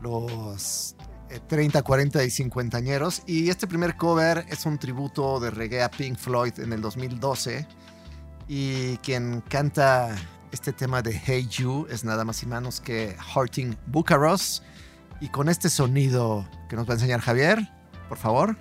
[0.00, 0.94] los
[1.48, 3.22] 30, 40 y 50 añeros.
[3.26, 7.66] Y este primer cover es un tributo de reggae a Pink Floyd en el 2012.
[8.46, 10.14] Y quien canta
[10.52, 14.62] este tema de Hey You es nada más y menos que Harting Bucaros.
[15.20, 17.58] Y con este sonido que nos va a enseñar Javier,
[18.08, 18.56] por favor.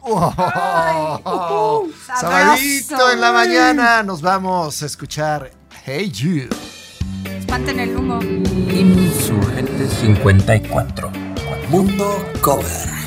[1.24, 1.86] ¡Oh!
[2.06, 5.50] Sabadito en la mañana nos vamos a escuchar
[5.84, 6.48] Hey You.
[7.24, 8.20] Espanten el humo.
[8.22, 11.10] Insurgente 54.
[11.68, 12.99] Mundo Cover.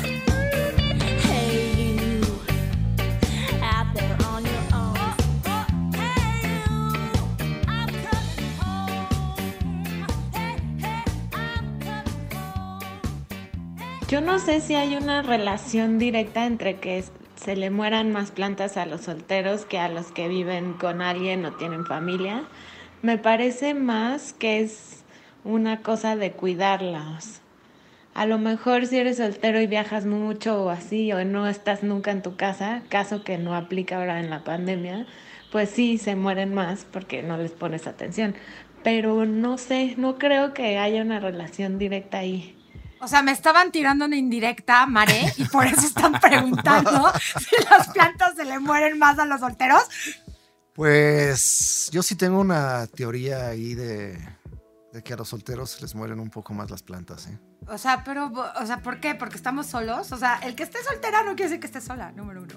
[14.14, 17.02] Yo no sé si hay una relación directa entre que
[17.34, 21.44] se le mueran más plantas a los solteros que a los que viven con alguien
[21.44, 22.44] o tienen familia.
[23.02, 25.02] Me parece más que es
[25.42, 27.40] una cosa de cuidarlas.
[28.14, 32.12] A lo mejor si eres soltero y viajas mucho o así, o no estás nunca
[32.12, 35.08] en tu casa, caso que no aplica ahora en la pandemia,
[35.50, 38.36] pues sí, se mueren más porque no les pones atención.
[38.84, 42.53] Pero no sé, no creo que haya una relación directa ahí.
[43.04, 47.88] O sea, me estaban tirando una indirecta, Mare, y por eso están preguntando si las
[47.88, 49.82] plantas se le mueren más a los solteros.
[50.72, 54.18] Pues yo sí tengo una teoría ahí de,
[55.04, 57.38] que a los solteros se les mueren un poco más las plantas, ¿eh?
[57.66, 59.14] O sea, pero, o sea, ¿por qué?
[59.14, 60.10] ¿Porque estamos solos?
[60.12, 62.54] O sea, el que esté soltera no quiere decir que esté sola, número uno.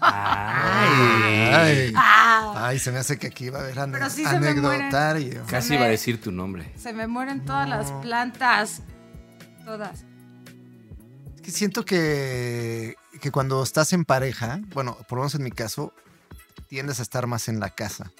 [0.00, 2.54] Ay, ah.
[2.56, 5.42] ay, se me hace que aquí va a haber anecdotario.
[5.48, 6.72] Casi iba a decir tu nombre.
[6.76, 8.82] Se me mueren todas las plantas.
[9.64, 10.04] Todas.
[11.36, 15.50] Es que siento que, que cuando estás en pareja, bueno, por lo menos en mi
[15.50, 15.92] caso,
[16.68, 18.10] tiendes a estar más en la casa.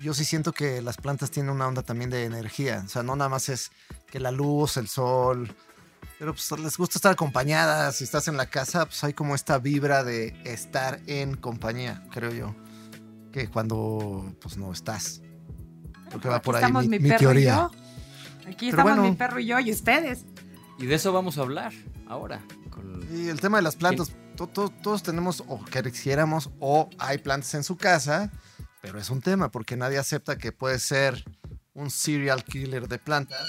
[0.00, 2.82] Yo sí siento que las plantas tienen una onda también de energía.
[2.84, 3.70] O sea, no nada más es
[4.10, 5.54] que la luz, el sol.
[6.18, 7.96] Pero pues les gusta estar acompañadas.
[7.96, 12.30] Si estás en la casa, pues hay como esta vibra de estar en compañía, creo
[12.30, 12.54] yo.
[13.32, 15.22] Que cuando pues no estás.
[16.10, 17.70] Porque va por ahí mi, teoría.
[18.48, 20.24] Aquí estamos mi perro y yo y ustedes.
[20.78, 21.72] Y de eso vamos a hablar
[22.06, 22.42] ahora.
[23.12, 27.76] Y el tema de las plantas, todos tenemos o quisiéramos o hay plantas en su
[27.76, 28.30] casa,
[28.82, 31.24] pero es un tema porque nadie acepta que puede ser
[31.74, 33.40] un serial killer de plantas.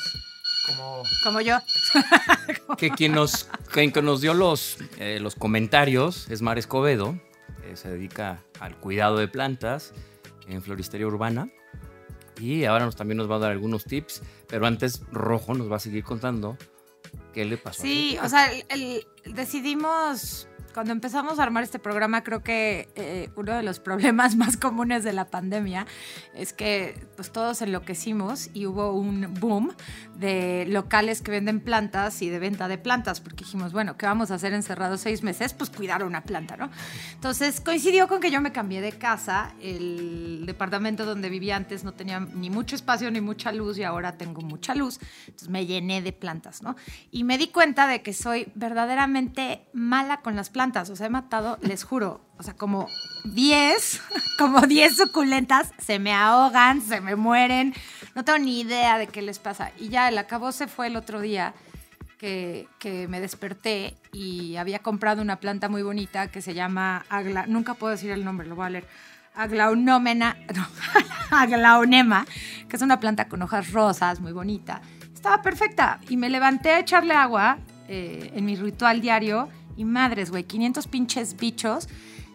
[0.67, 1.57] Como, como yo.
[2.77, 7.19] que quien nos, quien nos dio los, eh, los comentarios es Mar Escobedo,
[7.75, 9.93] se dedica al cuidado de plantas
[10.47, 11.49] en floristería urbana.
[12.39, 15.77] Y ahora nos, también nos va a dar algunos tips, pero antes Rojo nos va
[15.77, 16.57] a seguir contando
[17.33, 17.81] ¿Qué le pasó?
[17.81, 18.49] Sí, o sea,
[19.25, 24.57] decidimos cuando empezamos a armar este programa, creo que eh, uno de los problemas más
[24.57, 25.87] comunes de la pandemia
[26.35, 29.73] es que pues todos enloquecimos y hubo un boom
[30.19, 34.29] de locales que venden plantas y de venta de plantas, porque dijimos, bueno, ¿qué vamos
[34.29, 35.55] a hacer encerrados seis meses?
[35.55, 36.69] Pues cuidar una planta, ¿no?
[37.11, 41.95] Entonces coincidió con que yo me cambié de casa, el departamento donde vivía antes no
[41.95, 46.03] tenía ni mucho espacio ni mucha luz y ahora tengo mucha luz, entonces me llené
[46.03, 46.75] de plantas, ¿no?
[47.09, 51.09] Y me di cuenta de que soy verdaderamente mala con las plantas o sea, he
[51.09, 52.87] matado, les juro, o sea, como
[53.23, 54.01] 10,
[54.37, 57.73] como 10 suculentas se me ahogan, se me mueren.
[58.15, 59.71] No tengo ni idea de qué les pasa.
[59.77, 61.53] Y ya el acabó se fue el otro día
[62.17, 67.45] que, que, me desperté y había comprado una planta muy bonita que se llama Agla,
[67.47, 68.87] nunca puedo decir el nombre, lo voy a leer.
[69.35, 70.67] Aglaunómena, no,
[71.29, 72.25] aglaunema,
[72.67, 74.81] que es una planta con hojas rosas, muy bonita.
[75.13, 80.31] Estaba perfecta y me levanté a echarle agua eh, en mi ritual diario y madres,
[80.31, 81.87] güey, 500 pinches bichos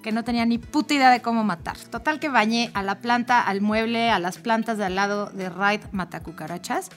[0.02, 1.76] que no tenía ni puta idea de cómo matar.
[1.76, 5.48] Total que bañé a la planta, al mueble, a las plantas de al lado de
[5.48, 6.90] Raid Matacucarachas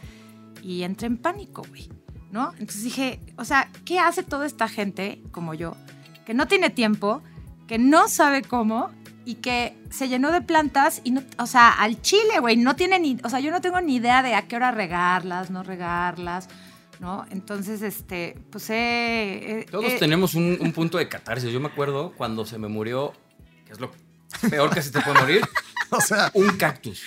[0.61, 1.89] y entré en pánico, güey.
[2.31, 2.51] ¿No?
[2.53, 5.77] Entonces dije, o sea, ¿qué hace toda esta gente como yo
[6.25, 7.21] que no tiene tiempo,
[7.67, 8.89] que no sabe cómo
[9.23, 12.99] y que se llenó de plantas y no, o sea, al chile, güey, no tiene
[12.99, 16.49] ni, o sea, yo no tengo ni idea de a qué hora regarlas, no regarlas.
[16.99, 17.25] ¿No?
[17.29, 21.51] Entonces, este, pues eh, Todos tenemos un, punto de catarsis.
[21.51, 23.13] Yo me acuerdo cuando se me murió,
[23.65, 23.91] que es lo
[24.49, 25.41] peor que se te puede morir,
[25.91, 27.03] o sea, un cactus.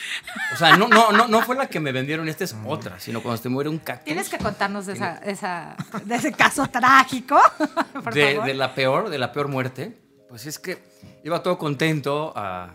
[0.52, 3.22] O sea, no, no, no, no fue la que me vendieron, esta es otra, sino
[3.22, 4.04] cuando se te muere un cactus.
[4.04, 7.40] Tienes que contarnos de, esa, de ese caso trágico,
[8.12, 9.98] de, la peor, de la peor muerte.
[10.28, 10.78] Pues es que
[11.24, 12.74] iba todo contento a,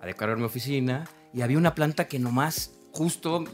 [0.00, 3.44] a decorar mi oficina y había una planta que nomás justo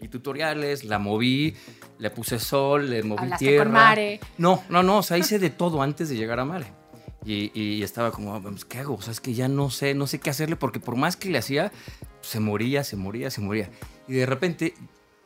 [0.00, 1.56] y tutoriales, la moví,
[1.98, 3.64] le puse sol, le moví Hablaste tierra.
[3.64, 4.20] con Mare.
[4.38, 6.66] No, no, no, o sea, hice de todo antes de llegar a Mare.
[7.24, 8.94] Y, y estaba como, "Ah, pues, ¿qué hago?
[8.94, 11.28] O sea, es que ya no sé, no sé qué hacerle porque por más que
[11.28, 11.72] le hacía,
[12.20, 13.68] se moría, se moría, se moría.
[14.06, 14.74] Y de repente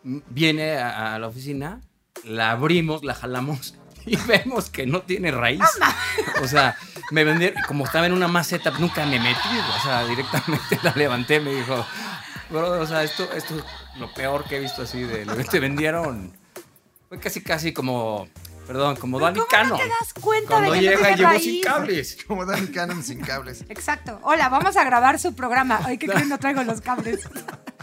[0.03, 1.81] viene a, a la oficina,
[2.25, 3.75] la abrimos, la jalamos
[4.07, 5.61] y vemos que no tiene raíz.
[6.43, 6.77] O sea,
[7.11, 9.39] me vendieron, como estaba en una maceta, nunca me metí,
[9.79, 11.85] o sea, directamente la levanté, me dijo,
[12.51, 13.65] bro, o sea, esto, esto es
[14.01, 16.33] lo peor que he visto así de te vendieron.
[17.13, 18.27] Fue casi, casi como,
[18.67, 19.69] perdón, como Dani ¿Cómo Cano.
[19.69, 22.17] no te das cuenta Cuando de que no llega llegó sin cables.
[22.27, 23.67] Como Danny Cannon sin cables.
[23.69, 24.19] Exacto.
[24.23, 25.79] Hola, vamos a grabar su programa.
[25.85, 26.31] Ay, ¿qué creen?
[26.31, 27.29] No traigo los cables.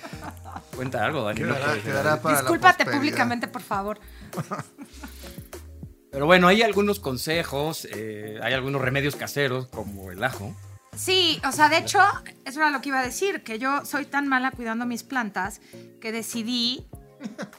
[0.75, 1.41] Cuenta algo, Dani.
[1.41, 1.83] no Quedará, ser.
[1.83, 3.99] quedará para Discúlpate públicamente, por favor.
[6.11, 10.55] Pero bueno, hay algunos consejos, eh, hay algunos remedios caseros, como el ajo.
[10.97, 11.99] Sí, o sea, de hecho,
[12.45, 15.61] eso era lo que iba a decir, que yo soy tan mala cuidando mis plantas
[16.01, 16.87] que decidí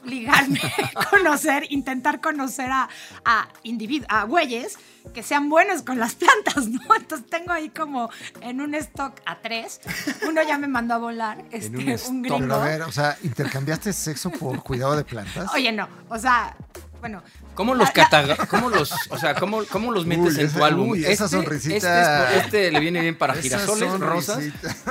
[0.03, 0.59] ligarme,
[1.09, 2.89] conocer, intentar conocer a,
[3.25, 4.77] a individuos, a güeyes
[5.13, 6.79] que sean buenos con las plantas, ¿no?
[6.95, 8.09] Entonces tengo ahí como
[8.41, 9.81] en un stock a tres.
[10.27, 12.15] Uno ya me mandó a volar, este, un un, stock.
[12.21, 12.53] Pero gringo.
[12.55, 15.53] a ver, o sea, ¿intercambiaste sexo por cuidado de plantas?
[15.53, 16.55] Oye, no, o sea,
[16.99, 17.21] bueno.
[17.55, 20.65] ¿Cómo los cataga- cómo los, o sea, cómo, cómo los metes Uy, en esa- tu
[20.65, 20.89] álbum?
[20.89, 22.23] uy, esa sonrisita.
[22.29, 24.39] Este, es- este le viene bien para girasoles, rosas.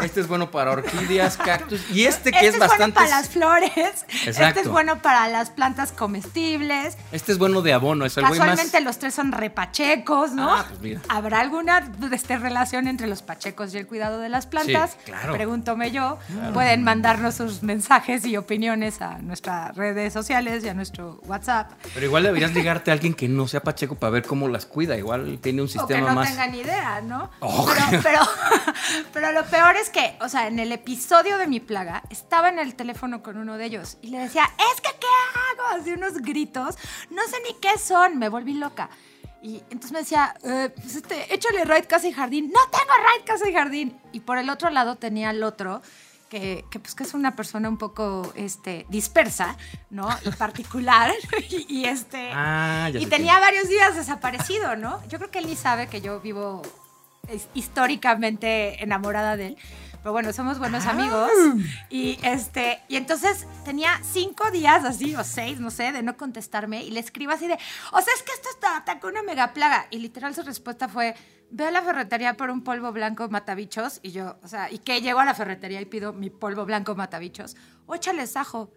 [0.03, 1.81] Este es bueno para orquídeas, cactus.
[1.91, 2.95] Y este que Este es, es, bueno bastante.
[2.97, 3.71] para las flores.
[4.09, 4.61] Este Exacto.
[4.61, 6.97] es bueno para las plantas comestibles.
[7.13, 8.49] Este es bueno de abono, es el güey más.
[8.49, 10.55] Casualmente los tres son repachecos, ¿no?
[10.55, 11.01] Ah, pues mira.
[11.09, 14.93] ¿Habrá alguna este, relación entre los pachecos y el cuidado de las plantas?
[14.93, 15.33] Sí, claro.
[15.35, 16.19] Pregúntome yo.
[16.53, 21.71] Pueden mandarnos sus mensajes y opiniones a nuestras redes sociales y a nuestro WhatsApp.
[21.95, 24.97] Pero igual ligarte a alguien que no sea pacheco para ver cómo las cuida.
[24.97, 26.29] Igual tiene un O que sistema no más.
[26.29, 27.31] tengan idea, ¿no?
[27.41, 28.21] Oh, pero, pero,
[29.13, 32.59] pero lo peor es que, o sea, en el episodio de mi plaga, estaba en
[32.59, 35.81] el teléfono con uno de ellos y le decía, es que, ¿qué hago?
[35.81, 36.77] Así unos gritos,
[37.11, 38.91] no sé ni qué son, me volví loca.
[39.43, 42.53] Y entonces me decía, eh, pues este, échale raid casa y jardín.
[42.53, 43.99] No tengo raid casa y jardín.
[44.13, 45.81] Y por el otro lado tenía al otro,
[46.31, 49.57] que, que, pues que es una persona un poco este, dispersa,
[49.91, 50.09] ¿no?
[50.25, 51.13] Y particular.
[51.51, 52.31] y, y, este.
[52.33, 55.07] Ah, y tenía varios días desaparecido, ¿no?
[55.09, 56.63] Yo creo que él ni sabe que yo vivo
[57.55, 59.57] históricamente enamorada de él.
[60.03, 61.31] Pero bueno, somos buenos amigos.
[61.91, 66.83] Y este, y entonces tenía cinco días así, o seis, no sé, de no contestarme.
[66.85, 67.59] Y le escribo así de,
[67.93, 69.89] o sea, es que esto está, ataca una mega plaga.
[69.91, 71.15] Y literal su respuesta fue,
[71.51, 74.01] ve a la ferretería por un polvo blanco matabichos.
[74.03, 76.95] Y yo, o sea, y que llego a la ferretería y pido mi polvo blanco
[76.95, 77.57] matabichos.
[77.87, 78.73] O échales ajo.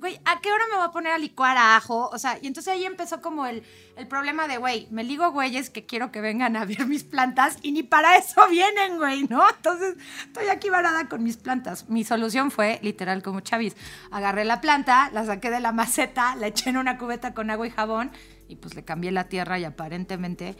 [0.00, 2.08] Güey, ¿a qué hora me voy a poner a licuar a ajo?
[2.08, 3.62] O sea, y entonces ahí empezó como el,
[3.96, 7.58] el problema de, güey, me ligo güeyes que quiero que vengan a ver mis plantas
[7.60, 9.46] y ni para eso vienen, güey, ¿no?
[9.46, 11.90] Entonces estoy aquí varada con mis plantas.
[11.90, 13.76] Mi solución fue, literal, como Chavis,
[14.10, 17.66] agarré la planta, la saqué de la maceta, la eché en una cubeta con agua
[17.66, 18.10] y jabón
[18.48, 20.56] y pues le cambié la tierra y aparentemente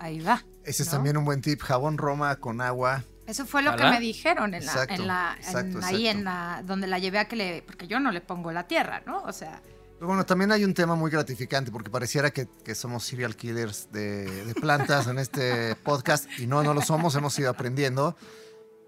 [0.00, 0.44] ahí va.
[0.64, 1.60] Ese es también un buen tip.
[1.62, 3.04] Jabón Roma con agua.
[3.26, 6.18] Eso fue lo que me dijeron en la, Exacto, en la, en- exacto, ahí exacto.
[6.18, 9.02] en la, donde la llevé a que le, porque yo no le pongo la tierra,
[9.06, 9.22] ¿no?
[9.22, 9.62] O sea,
[9.94, 13.88] Pero bueno, también hay un tema muy gratificante porque pareciera que, que somos serial killers
[13.92, 18.16] de, de plantas en este podcast y no, no lo somos, hemos ido aprendiendo.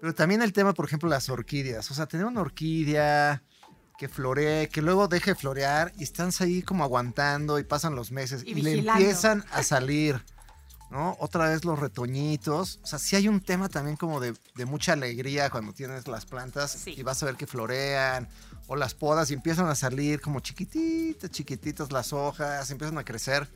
[0.01, 1.89] Pero también el tema, por ejemplo, las orquídeas.
[1.89, 3.41] O sea, tener una orquídea
[3.97, 8.11] que floree, que luego deje de florear y están ahí como aguantando y pasan los
[8.11, 10.21] meses Y y, le empiezan a salir,
[10.93, 11.17] ¿no?
[11.19, 12.79] Otra vez los retoñitos.
[12.83, 16.25] O sea, sí hay un tema también como de, de mucha alegría cuando tienes las
[16.27, 16.93] plantas Sí.
[16.95, 18.29] y vas a ver que florean
[18.67, 23.49] o las podas y empiezan a salir como chiquititas, chiquititas las hojas, empiezan a crecer.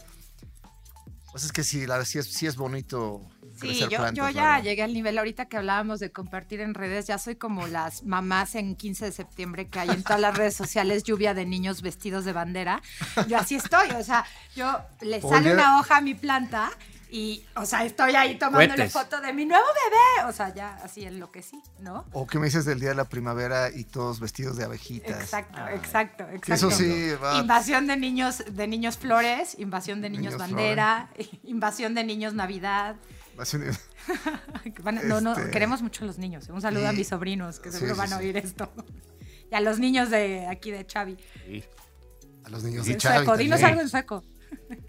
[1.31, 3.21] Pues es que sí, la, sí, es, sí es bonito
[3.61, 4.13] Sí, yo, plantas.
[4.15, 7.65] yo ya llegué al nivel ahorita que hablábamos de compartir en redes, ya soy como
[7.67, 11.45] las mamás en 15 de septiembre que hay en todas las redes sociales lluvia de
[11.45, 12.81] niños vestidos de bandera.
[13.27, 16.69] Yo así estoy, o sea, yo le sale una hoja a mi planta
[17.09, 18.91] y, o sea, estoy ahí tomándole Cohetes.
[18.93, 22.05] foto de mi nuevo bebé, o sea, ya así enloquecí, ¿no?
[22.13, 25.21] O que me dices del día de la primavera y todos vestidos de abejitas.
[25.21, 26.53] Exacto, exacto, exacto.
[26.53, 27.37] Eso sí, va.
[27.39, 31.09] Invasión de niños, de niños flores, invasión de niños, Niños bandera,
[31.43, 32.95] invasión de niños navidad.
[33.39, 33.71] Va a ser-
[34.81, 36.47] Van no, no, Este- queremos mucho a los niños.
[36.49, 36.97] Un saludo a Sí.
[36.97, 38.23] mis sobrinos que Sí, seguro sí, van a sí.
[38.25, 38.71] oír esto.
[39.49, 41.17] Y a los niños de aquí de Xavi.
[42.43, 43.69] A los niños de En Chavi sueco, dinos también.
[43.69, 44.23] algo en sueco,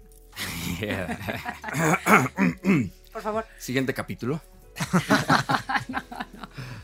[3.13, 3.45] por favor.
[3.57, 4.41] Siguiente capítulo.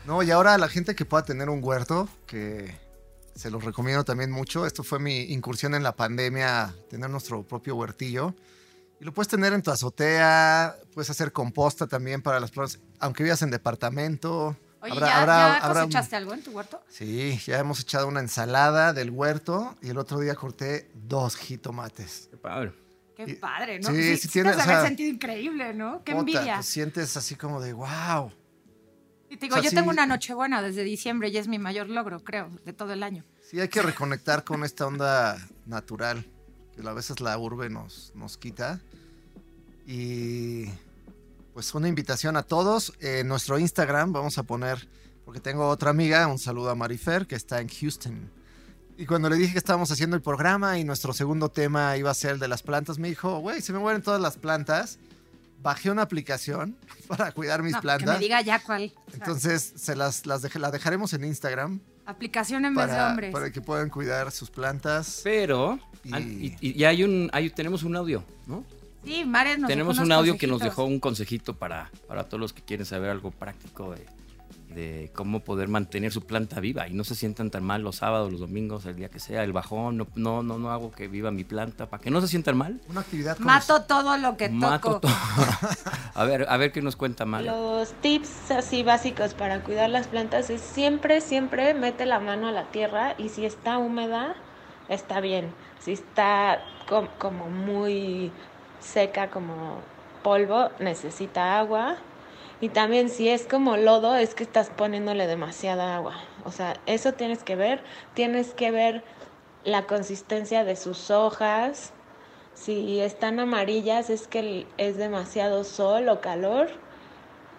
[0.06, 2.72] No, y ahora la gente que pueda tener un huerto, que
[3.34, 4.64] se los recomiendo también mucho.
[4.64, 8.32] Esto fue mi incursión en la pandemia, tener nuestro propio huertillo.
[9.00, 13.24] Y lo puedes tener en tu azotea, puedes hacer composta también para las plantas, aunque
[13.24, 14.56] vivas en departamento.
[14.80, 16.80] Oye, Habrá- ¿ya, habrá- ya habrá un- cosechaste algo en tu huerto?
[16.88, 22.28] Sí, ya hemos echado una ensalada del huerto y el otro día corté dos jitomates.
[22.30, 22.72] Qué padre.
[23.16, 23.88] Qué padre, ¿no?
[23.90, 26.02] sí, Sí, sí sí, tiene, te has de o sea, sentido increíble, ¿no?
[26.04, 26.56] Qué Puta, envidia.
[26.58, 28.30] Te sientes así como de wow.
[29.30, 31.58] Y te digo, o sea, yo sí- tengo una nochebuena desde diciembre y es mi
[31.58, 33.24] mayor logro, creo, de todo el año.
[33.42, 36.26] Sí, hay que reconectar con esta onda natural
[36.74, 38.80] que a veces la urbe nos, nos quita.
[39.86, 40.66] Y
[41.54, 42.92] pues una invitación a todos.
[43.00, 44.88] En nuestro Instagram vamos a poner,
[45.24, 48.30] porque tengo otra amiga, un saludo a Marifer, que está en Houston.
[48.98, 52.14] Y cuando le dije que estábamos haciendo el programa y nuestro segundo tema iba a
[52.14, 54.98] ser el de las plantas, me dijo, güey, se me mueren todas las plantas.
[55.62, 56.76] Bajé una aplicación
[57.08, 58.14] para cuidar mis No, que plantas.
[58.14, 58.92] me diga ya cuál.
[59.12, 63.32] Entonces, se las, las dej- la dejaremos en Instagram aplicación en vez de hombres.
[63.32, 65.20] para que puedan cuidar sus plantas.
[65.24, 68.64] Pero, Y- an- y, hay un, hay, tenemos un audio, ¿no?
[69.04, 72.24] Sí, Mares nos tenemos dejó un unos audio que nos dejó un consejito para, para
[72.24, 74.04] todos los que quieren saber algo práctico de,
[74.76, 78.30] de cómo poder mantener su planta viva y no se sientan tan mal los sábados,
[78.30, 81.30] los domingos, el día que sea, el bajón, no, no, no, no hago que viva
[81.30, 82.78] mi planta, para que no se sientan mal.
[82.90, 85.00] Una actividad como Mato todo lo que Mato toco.
[85.00, 85.12] todo.
[86.14, 87.46] a ver, a ver qué nos cuenta Mal.
[87.46, 92.52] Los tips así básicos para cuidar las plantas es siempre, siempre mete la mano a
[92.52, 94.36] la tierra y si está húmeda,
[94.90, 95.52] está bien.
[95.80, 98.30] Si está com- como muy
[98.80, 99.80] seca, como
[100.22, 101.96] polvo, necesita agua.
[102.60, 106.14] Y también si es como lodo, es que estás poniéndole demasiada agua.
[106.44, 107.82] O sea, eso tienes que ver.
[108.14, 109.04] Tienes que ver
[109.64, 111.92] la consistencia de sus hojas.
[112.54, 116.68] Si están amarillas es que es demasiado sol o calor.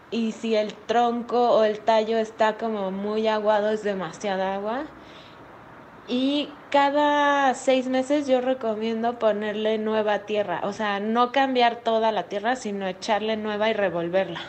[0.10, 4.86] Y si el tronco o el tallo está como muy aguado es demasiada agua.
[6.08, 10.62] Y cada seis meses yo recomiendo ponerle nueva tierra.
[10.64, 14.42] O sea, no cambiar toda la tierra, sino echarle nueva y revolverla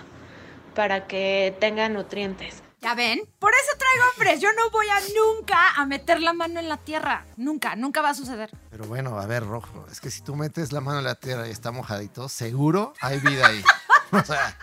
[0.79, 2.63] para que tenga nutrientes.
[2.81, 4.41] Ya ven, por eso traigo hombres.
[4.41, 5.01] Yo no voy a
[5.37, 7.25] nunca a meter la mano en la tierra.
[7.37, 8.49] Nunca, nunca va a suceder.
[8.71, 11.49] Pero bueno, a ver, Rojo, es que si tú metes la mano en la tierra
[11.49, 13.65] y está mojadito, seguro hay vida ahí.
[14.13, 14.57] O sea,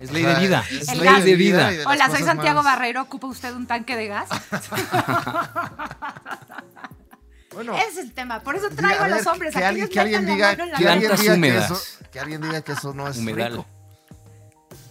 [0.00, 0.64] Es ley de vida.
[0.72, 1.24] es El ley gas.
[1.24, 1.70] de vida.
[1.70, 3.02] de Hola, soy Santiago más- Barreiro.
[3.02, 4.28] ¿Ocupa usted un tanque de gas?
[7.52, 8.40] Bueno, Ese es el tema.
[8.40, 9.54] Por eso traigo a a los hombres.
[9.54, 12.40] que, que alguien diga, la mano en la que alguien diga que eso, que alguien
[12.42, 13.52] diga que eso no es Humedal.
[13.52, 13.66] rico.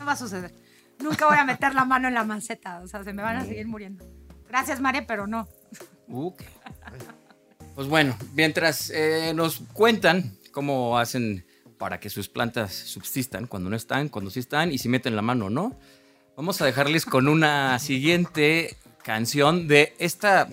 [0.05, 0.53] Va a suceder.
[0.99, 2.79] Nunca voy a meter la mano en la maceta.
[2.81, 4.05] O sea, se me van a seguir muriendo.
[4.47, 5.47] Gracias, María, pero no.
[6.07, 6.45] Uh, qué-
[7.75, 11.45] Pues bueno, mientras eh, nos cuentan cómo hacen
[11.77, 15.21] para que sus plantas subsistan, cuando no están, cuando sí están y si meten la
[15.21, 15.77] mano o no,
[16.37, 20.47] vamos a dejarles con una siguiente canción de esta...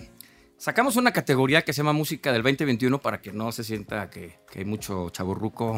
[0.63, 4.39] Sacamos una categoría que se llama Música del 2021 para que no se sienta que,
[4.49, 5.77] que hay mucho chaburruco,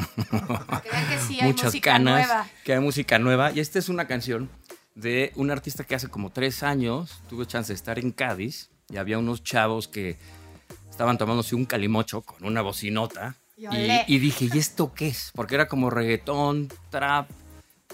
[0.83, 2.47] Que vean que sí hay muchas canas, nueva.
[2.63, 3.51] que hay música nueva.
[3.51, 4.47] Y esta es una canción
[4.93, 8.97] de un artista que hace como tres años tuve chance de estar en Cádiz y
[8.97, 10.17] había unos chavos que
[10.91, 13.37] estaban tomándose un calimocho con una bocinota.
[13.57, 15.31] Y Y, dije, ¿y esto qué es?
[15.33, 17.27] Porque era como reggaetón, trap,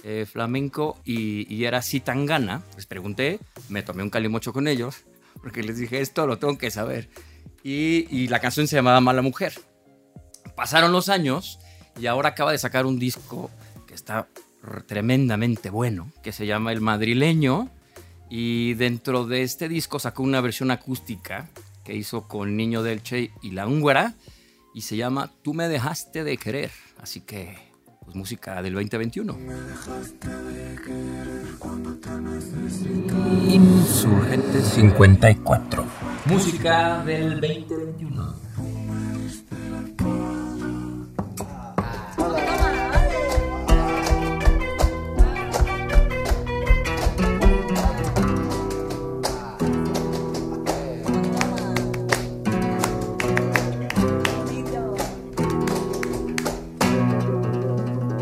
[0.03, 2.63] eh, flamenco y, y era así tan gana.
[2.75, 5.05] Les pregunté, me tomé un calimocho con ellos,
[5.41, 7.09] porque les dije, esto lo tengo que saber.
[7.63, 9.53] Y, y la canción se llamaba Mala Mujer.
[10.55, 11.59] Pasaron los años
[11.99, 13.49] y ahora acaba de sacar un disco
[13.87, 14.27] que está
[14.87, 17.69] tremendamente bueno, que se llama El Madrileño.
[18.29, 21.49] Y dentro de este disco sacó una versión acústica
[21.83, 24.15] que hizo con Niño Delche y La Húngara
[24.73, 26.71] y se llama Tú me dejaste de querer.
[27.01, 27.57] Así que,
[28.05, 29.37] pues música del 2021.
[33.51, 35.83] Insurgente 54.
[36.27, 38.33] Música del 2021.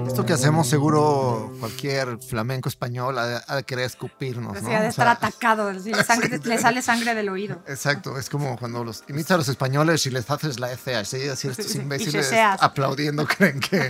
[0.07, 4.67] Esto que hacemos seguro cualquier flamenco español ha de, ha de querer escupirnos, ¿no?
[4.69, 5.73] sea, de O estar sea, atacado.
[5.79, 7.61] sí, le, sangre- le sale sangre del oído.
[7.67, 11.27] Exacto, es como cuando los imitas a los españoles y les haces la F así,
[11.27, 13.89] así estos Sí, sí, y imbéciles aplaudiendo creen que...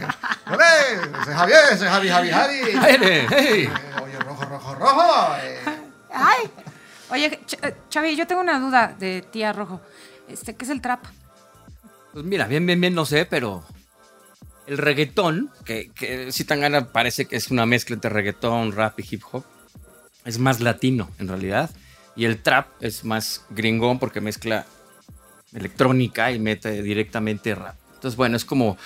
[1.26, 1.78] ¡Soy Javier!
[1.78, 2.54] ¡Soy Javi, Javi, Javi!
[2.64, 2.98] ¡Hey!
[3.30, 3.70] hey!
[3.70, 5.36] Eh, Oye, rojo, rojo, rojo.
[5.42, 5.60] eh.
[6.14, 6.52] ¡Ay!
[7.12, 9.82] Oye, Ch- eh, Chavi, yo tengo una duda de tía Rojo.
[10.28, 11.04] Este, ¿Qué es el trap?
[12.14, 13.64] Pues mira, bien, bien, bien, no sé, pero
[14.70, 19.00] el reggaetón, que, que si tan gana parece que es una mezcla entre reggaetón, rap
[19.00, 19.44] y hip hop,
[20.26, 21.70] es más latino en realidad.
[22.16, 24.66] Y el trap es más gringón porque mezcla
[25.54, 27.76] electrónica y mete directamente rap.
[27.96, 28.78] Entonces, bueno, es como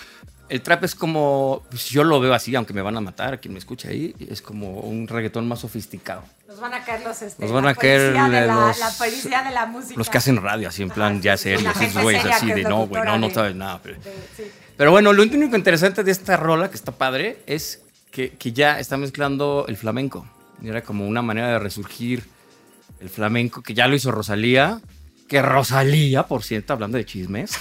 [0.49, 3.37] el trap es como, pues yo lo veo así, aunque me van a matar a
[3.37, 6.23] quien me escucha ahí, es como un reggaetón más sofisticado.
[6.47, 9.51] Nos van a caer los este, Nos van a caer la, los- la policía de
[9.51, 9.95] la música.
[9.97, 12.63] Los que hacen radio, así en plan ya sí, serios, la esos güeyes así de
[12.63, 13.79] no, güey, no, no sabes nada.
[13.81, 14.43] Pero, de- sí.
[14.77, 18.79] Pero bueno, lo único interesante de esta rola, que está padre, es que, que ya
[18.79, 20.27] está mezclando el flamenco.
[20.61, 22.23] Y Era como una manera de resurgir
[22.99, 24.79] el flamenco, que ya lo hizo Rosalía.
[25.27, 27.53] Que Rosalía, por cierto, hablando de chismes,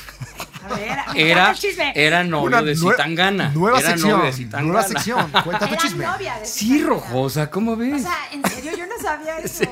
[0.65, 1.93] A ver, era, chisme.
[1.95, 3.49] era novio Una de nue- Zzitangana.
[3.55, 4.19] Nueva era sección.
[4.19, 4.63] novio de.
[4.63, 5.31] Nueva sección.
[5.45, 6.05] Cuenta tu Era chisme.
[6.05, 6.83] novia de Sí.
[6.83, 8.03] Rojosa, ¿cómo O ves?
[8.03, 9.65] sea, en serio, yo no sabía eso.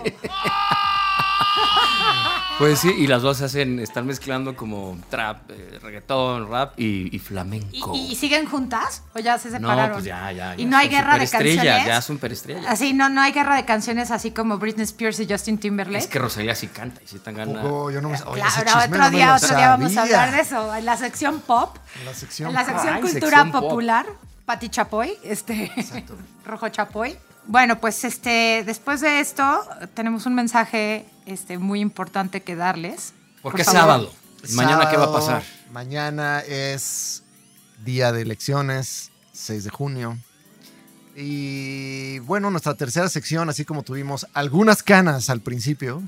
[2.60, 7.16] Pues sí, y las dos hacen, están mezclando como trap, eh, reggaetón, rap y, y
[7.16, 7.94] ¿Y, flamenco.
[7.94, 9.02] y siguen juntas?
[9.14, 9.86] ¿O ya se separaron?
[9.86, 10.54] No, pues ya, ya.
[10.58, 11.64] ¿Y no hay guerra de canciones?
[11.64, 12.66] Ya son superestrellas.
[12.68, 16.04] Así, no, no hay guerra de canciones así como Britney Spears y Justin Timberlake.
[16.04, 17.62] Es que Rosalía sí canta y sí tan gana.
[17.62, 18.40] Poco, yo no me ese claro,
[18.84, 20.76] otro no me día, otro día vamos a hablar de eso.
[20.76, 22.50] En la sección pop, En la sección.
[22.50, 23.62] en la sección Ay, cultura sección pop.
[23.62, 24.04] popular,
[24.44, 25.72] Pati Chapoy, este,
[26.44, 27.16] Rojo Chapoy.
[27.46, 33.12] Bueno, pues este, después de esto, tenemos un mensaje este, muy importante que darles.
[33.42, 33.80] Porque Por es favor.
[33.80, 34.14] sábado.
[34.54, 35.42] Mañana, ¿qué va a Sábado, pasar?
[35.72, 37.22] Mañana es
[37.84, 40.18] día de elecciones, 6 de junio.
[41.16, 46.02] Y bueno, nuestra tercera sección, así como tuvimos algunas canas al principio,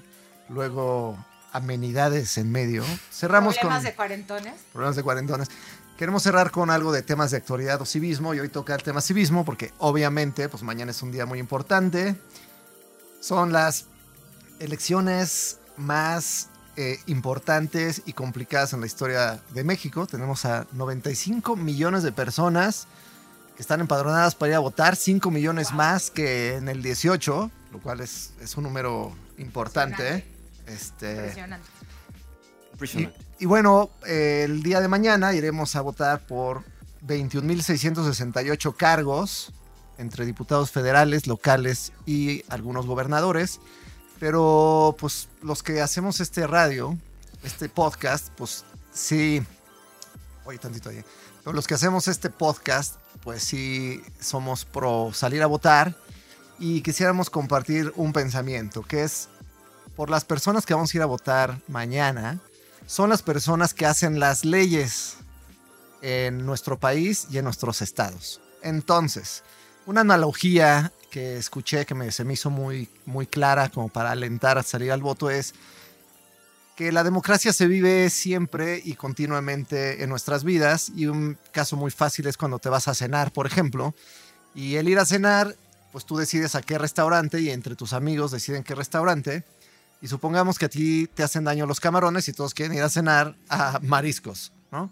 [0.48, 1.16] luego
[1.52, 4.54] amenidades en medio, cerramos Problemas con de cuarentones.
[4.72, 5.48] problemas de cuarentones.
[5.98, 9.00] Queremos cerrar con algo de temas de actualidad o civismo y hoy toca el tema
[9.02, 12.16] civismo porque obviamente pues mañana es un día muy importante.
[13.20, 13.86] Son las
[14.62, 20.06] elecciones más eh, importantes y complicadas en la historia de México.
[20.06, 22.86] Tenemos a 95 millones de personas
[23.56, 27.78] que están empadronadas para ir a votar, 5 millones más que en el 18, lo
[27.80, 30.16] cual es, es un número importante.
[30.16, 30.24] ¿eh?
[30.66, 31.34] Este,
[32.72, 33.20] Impresionante.
[33.38, 36.62] y, y bueno, eh, el día de mañana iremos a votar por
[37.06, 39.52] 21.668 cargos
[39.98, 43.60] entre diputados federales, locales y algunos gobernadores.
[44.22, 46.96] Pero pues los que hacemos este radio,
[47.42, 48.64] este podcast, pues
[48.94, 49.42] sí...
[50.44, 51.02] Oye, tantito ahí.
[51.42, 55.96] Pero los que hacemos este podcast, pues sí somos pro salir a votar
[56.60, 59.28] y quisiéramos compartir un pensamiento, que es
[59.96, 62.38] por las personas que vamos a ir a votar mañana,
[62.86, 65.16] son las personas que hacen las leyes
[66.00, 68.40] en nuestro país y en nuestros estados.
[68.62, 69.42] Entonces,
[69.84, 74.56] una analogía que escuché que me, se me hizo muy, muy clara como para alentar
[74.56, 75.52] a salir al voto es
[76.74, 81.90] que la democracia se vive siempre y continuamente en nuestras vidas y un caso muy
[81.90, 83.94] fácil es cuando te vas a cenar, por ejemplo,
[84.54, 85.54] y el ir a cenar,
[85.92, 89.44] pues tú decides a qué restaurante y entre tus amigos deciden qué restaurante
[90.00, 92.88] y supongamos que a ti te hacen daño los camarones y todos quieren ir a
[92.88, 94.90] cenar a mariscos, ¿no?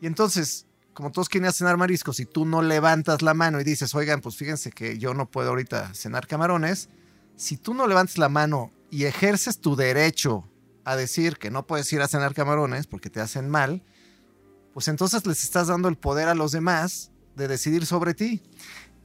[0.00, 0.64] Y entonces,
[1.00, 4.36] como todos quieren cenar mariscos y tú no levantas la mano y dices, oigan, pues
[4.36, 6.90] fíjense que yo no puedo ahorita cenar camarones,
[7.36, 10.46] si tú no levantas la mano y ejerces tu derecho
[10.84, 13.82] a decir que no puedes ir a cenar camarones porque te hacen mal,
[14.74, 18.42] pues entonces les estás dando el poder a los demás de decidir sobre ti.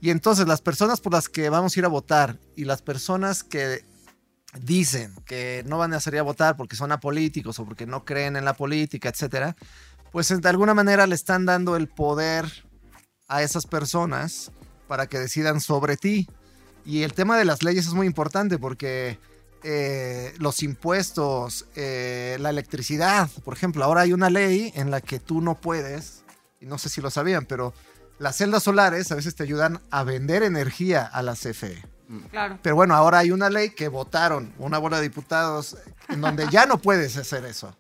[0.02, 3.42] Y entonces las personas por las que vamos a ir a votar y las personas
[3.42, 3.86] que
[4.62, 8.36] dicen que no van a salir a votar porque son apolíticos o porque no creen
[8.36, 9.56] en la política, etcétera,
[10.16, 12.50] pues de alguna manera le están dando el poder
[13.28, 14.50] a esas personas
[14.88, 16.30] para que decidan sobre ti.
[16.86, 19.20] Y el tema de las leyes es muy importante porque
[19.64, 25.20] eh, los impuestos, eh, la electricidad, por ejemplo, ahora hay una ley en la que
[25.20, 26.24] tú no puedes,
[26.62, 27.74] y no sé si lo sabían, pero
[28.18, 31.84] las celdas solares a veces te ayudan a vender energía a la CFE.
[32.32, 32.58] Claro.
[32.62, 35.76] Pero bueno, ahora hay una ley que votaron una bola de diputados
[36.08, 37.76] en donde ya no puedes hacer eso.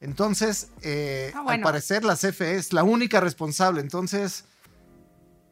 [0.00, 1.56] Entonces, eh, Ah, bueno.
[1.58, 3.80] al parecer la CFE es la única responsable.
[3.80, 4.44] Entonces,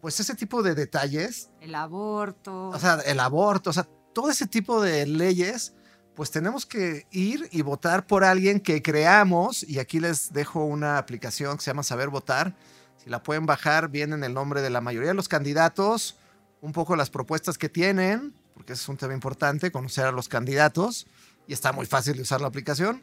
[0.01, 2.69] pues ese tipo de detalles, El aborto.
[2.69, 5.75] o sea, el aborto, o sea, todo ese tipo de leyes,
[6.15, 9.63] pues tenemos que ir y votar por alguien que creamos.
[9.65, 12.55] Y aquí les dejo una aplicación que se llama Saber Votar.
[13.03, 16.17] Si la pueden bajar, viene en el nombre de la mayoría de los candidatos,
[16.61, 21.07] un poco las propuestas que tienen, porque es un tema importante, conocer a los candidatos.
[21.49, 23.03] Y está muy fácil de usar la aplicación.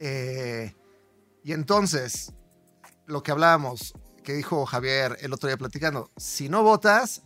[0.00, 0.74] Eh,
[1.42, 2.32] y entonces,
[3.06, 3.94] lo que hablábamos,
[4.24, 7.22] que dijo Javier el otro día platicando, si no votas,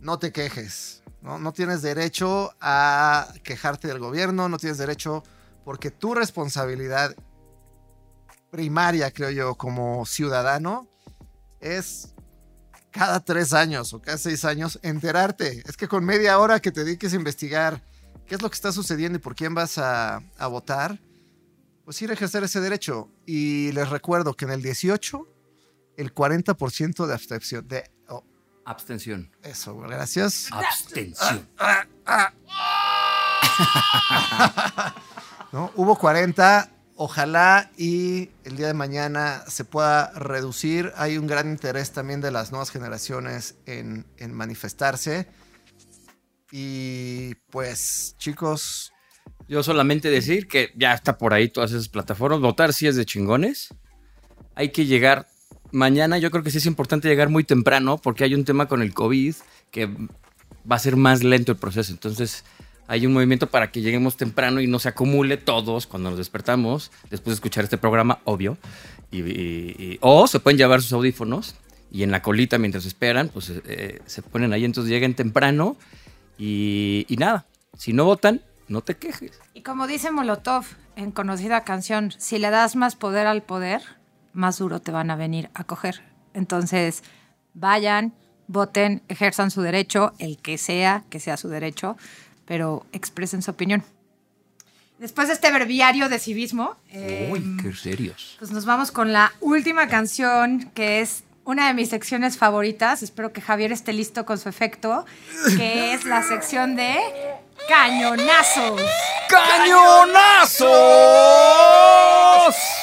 [0.00, 1.02] no te quejes.
[1.22, 1.38] ¿no?
[1.38, 5.22] no tienes derecho a quejarte del gobierno, no tienes derecho,
[5.64, 7.14] porque tu responsabilidad
[8.50, 10.88] primaria, creo yo, como ciudadano,
[11.60, 12.14] es
[12.90, 15.62] cada tres años o cada seis años enterarte.
[15.66, 17.82] Es que con media hora que te dediques a investigar
[18.26, 20.98] qué es lo que está sucediendo y por quién vas a, a votar,
[21.88, 23.08] pues ir a ejercer ese derecho.
[23.24, 25.26] Y les recuerdo que en el 18
[25.96, 27.66] el 40% de abstención.
[27.66, 28.22] De, oh,
[28.66, 29.34] Abstención.
[29.42, 30.52] eso, gracias.
[30.52, 31.48] Abstención.
[35.52, 35.72] ¿no?
[35.76, 40.92] Hubo 40, ojalá y el día de mañana se pueda reducir.
[40.94, 45.26] Hay un gran interés también de las nuevas generaciones en, en manifestarse.
[46.50, 48.92] Y pues, chicos,
[49.48, 52.40] Yo solamente decir que ya está por ahí todas esas plataformas.
[52.40, 53.74] Votar sí es de chingones.
[54.54, 55.26] Hay que llegar
[55.72, 56.18] mañana.
[56.18, 58.92] Yo creo que sí es importante llegar muy temprano porque hay un tema con el
[58.92, 59.34] COVID
[59.70, 59.86] que
[60.70, 61.92] va a ser más lento el proceso.
[61.92, 62.44] Entonces
[62.86, 66.90] hay un movimiento para que lleguemos temprano y no se acumule todos cuando nos despertamos
[67.10, 68.58] después de escuchar este programa, obvio.
[70.00, 71.54] O se pueden llevar sus audífonos
[71.90, 74.66] y en la colita mientras esperan, pues eh, se ponen ahí.
[74.66, 75.78] Entonces lleguen temprano
[76.36, 77.46] y, y nada.
[77.78, 79.38] Si no votan, no te quejes.
[79.54, 80.64] Y como dice Molotov
[80.96, 83.82] en conocida canción, si le das más poder al poder,
[84.32, 86.02] más duro te van a venir a coger.
[86.34, 87.02] Entonces,
[87.54, 88.12] vayan,
[88.46, 91.96] voten, ejerzan su derecho, el que sea, que sea su derecho,
[92.44, 93.84] pero expresen su opinión.
[94.98, 98.34] Después de este verbiario de civismo, eh, Uy, qué serios.
[98.38, 103.02] pues nos vamos con la última canción, que es una de mis secciones favoritas.
[103.04, 105.06] Espero que Javier esté listo con su efecto,
[105.56, 106.98] que es la sección de
[107.68, 108.80] cañonazos.
[109.28, 110.66] ¡Cañonazos!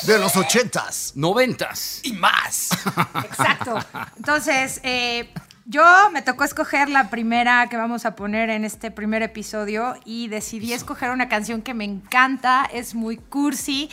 [0.03, 1.13] de los ochentas.
[1.15, 2.01] Noventas.
[2.03, 2.69] Y más.
[3.23, 3.79] Exacto.
[4.17, 5.33] Entonces, eh,
[5.65, 10.27] yo me tocó escoger la primera que vamos a poner en este primer episodio y
[10.27, 13.89] decidí escoger una canción que me encanta, es muy cursi.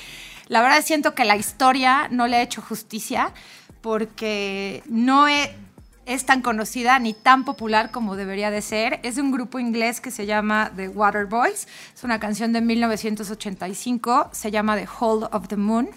[0.49, 3.33] La verdad siento que la historia no le ha hecho justicia
[3.81, 5.57] porque no e-
[6.05, 9.01] es tan conocida ni tan popular como debería de ser.
[9.03, 11.69] Es de un grupo inglés que se llama The Waterboys.
[11.95, 15.91] Es una canción de 1985, se llama The Hold of the Moon.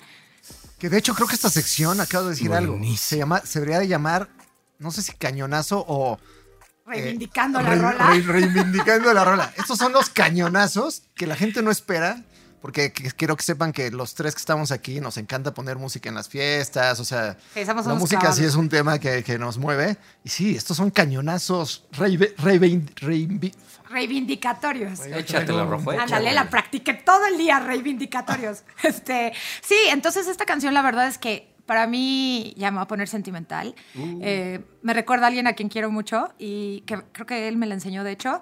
[0.78, 3.80] Que de hecho creo que esta sección, acabo de decir algo, se, llama, se debería
[3.80, 4.30] de llamar,
[4.78, 6.20] no sé si cañonazo o...
[6.86, 8.08] Reivindicando eh, la re- rola.
[8.12, 9.54] re- reivindicando la rola.
[9.58, 12.24] Estos son los cañonazos que la gente no espera,
[12.66, 16.10] porque que- quiero que sepan que los tres que estamos aquí nos encanta poner música
[16.10, 17.38] en las fiestas, o sea,
[17.86, 19.98] la música sí es un tema que, que nos mueve.
[20.24, 23.54] Y sí, estos son cañonazos reive- reivein- reivi-
[23.88, 25.00] reivindicatorios.
[25.06, 25.92] Échatela, Rojo.
[25.92, 28.64] Ándale, la practiqué todo el día, reivindicatorios.
[28.84, 32.88] este, sí, entonces esta canción la verdad es que para mí ya me va a
[32.88, 33.74] poner sentimental.
[34.22, 37.66] Eh, me recuerda a alguien a quien quiero mucho y que creo que él me
[37.66, 38.40] la enseñó, de hecho.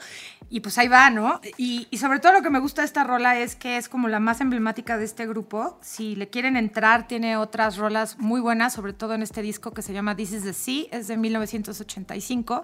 [0.49, 1.39] Y pues ahí va, ¿no?
[1.57, 4.07] Y, y sobre todo lo que me gusta de esta rola es que es como
[4.09, 5.79] la más emblemática de este grupo.
[5.81, 9.81] Si le quieren entrar, tiene otras rolas muy buenas, sobre todo en este disco que
[9.81, 12.63] se llama This is the Sea, es de 1985.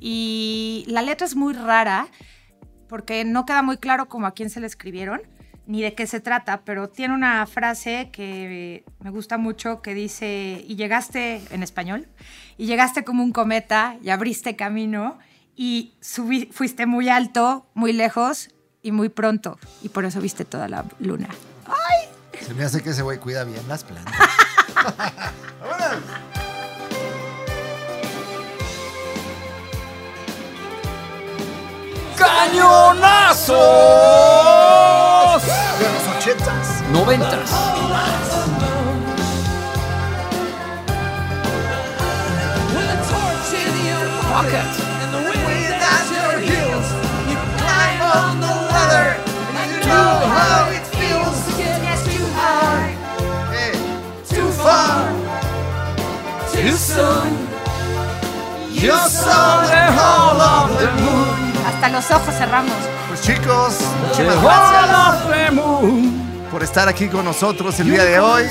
[0.00, 2.08] Y la letra es muy rara
[2.88, 5.22] porque no queda muy claro como a quién se le escribieron
[5.66, 10.64] ni de qué se trata, pero tiene una frase que me gusta mucho que dice,
[10.66, 12.08] y llegaste en español,
[12.58, 15.18] y llegaste como un cometa y abriste camino
[15.56, 18.50] y subí- fuiste muy alto, muy lejos
[18.82, 21.28] y muy pronto, y por eso viste toda la luna.
[22.40, 24.12] Se me hace que ese güey cuida bien las plantas.
[33.22, 34.51] ¡Cañonazos!
[37.02, 37.50] Noventas.
[61.66, 62.72] Hasta los ojos cerramos.
[63.08, 63.78] Pues chicos,
[64.16, 66.21] gracias
[66.52, 68.44] por estar aquí con nosotros el día de hoy.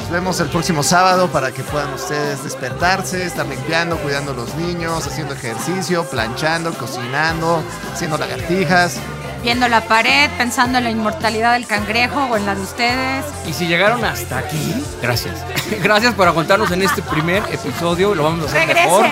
[0.00, 4.52] Nos vemos el próximo sábado para que puedan ustedes despertarse, estar limpiando, cuidando a los
[4.56, 7.62] niños, haciendo ejercicio, planchando, cocinando,
[7.92, 8.98] haciendo lagartijas.
[9.44, 13.24] Viendo la pared, pensando en la inmortalidad del cangrejo o en la de ustedes.
[13.46, 15.34] Y si llegaron hasta aquí, gracias.
[15.82, 18.14] Gracias por aguantarnos en este primer episodio.
[18.14, 18.84] Lo vamos a hacer Regresen.
[18.90, 19.06] mejor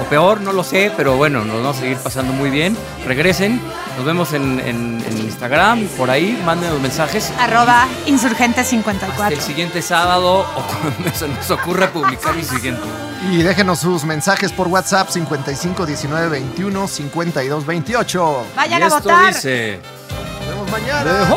[0.00, 2.76] o peor, no lo sé, pero bueno, nos vamos a seguir pasando muy bien.
[3.06, 3.60] Regresen.
[3.96, 6.40] Nos vemos en, en- en Instagram, por ahí.
[6.44, 7.32] Manden los mensajes.
[7.38, 9.34] Arroba insurgente Hasta 54.
[9.36, 12.82] el siguiente sábado o cuando se nos ocurra publicar el siguiente.
[13.28, 18.46] Y déjenos sus mensajes por WhatsApp 55 19 21 52 28.
[18.56, 19.34] Vayan Y a esto votar.
[19.34, 19.80] dice...
[20.40, 21.28] Nos vemos mañana.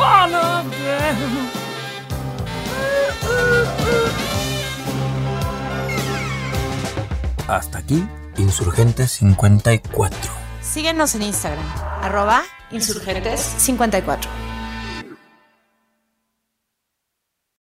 [7.48, 8.08] Hasta aquí,
[8.38, 10.18] Insurgente 54.
[10.62, 11.66] Síguenos en Instagram.
[12.02, 14.30] Arroba insurgentes 54.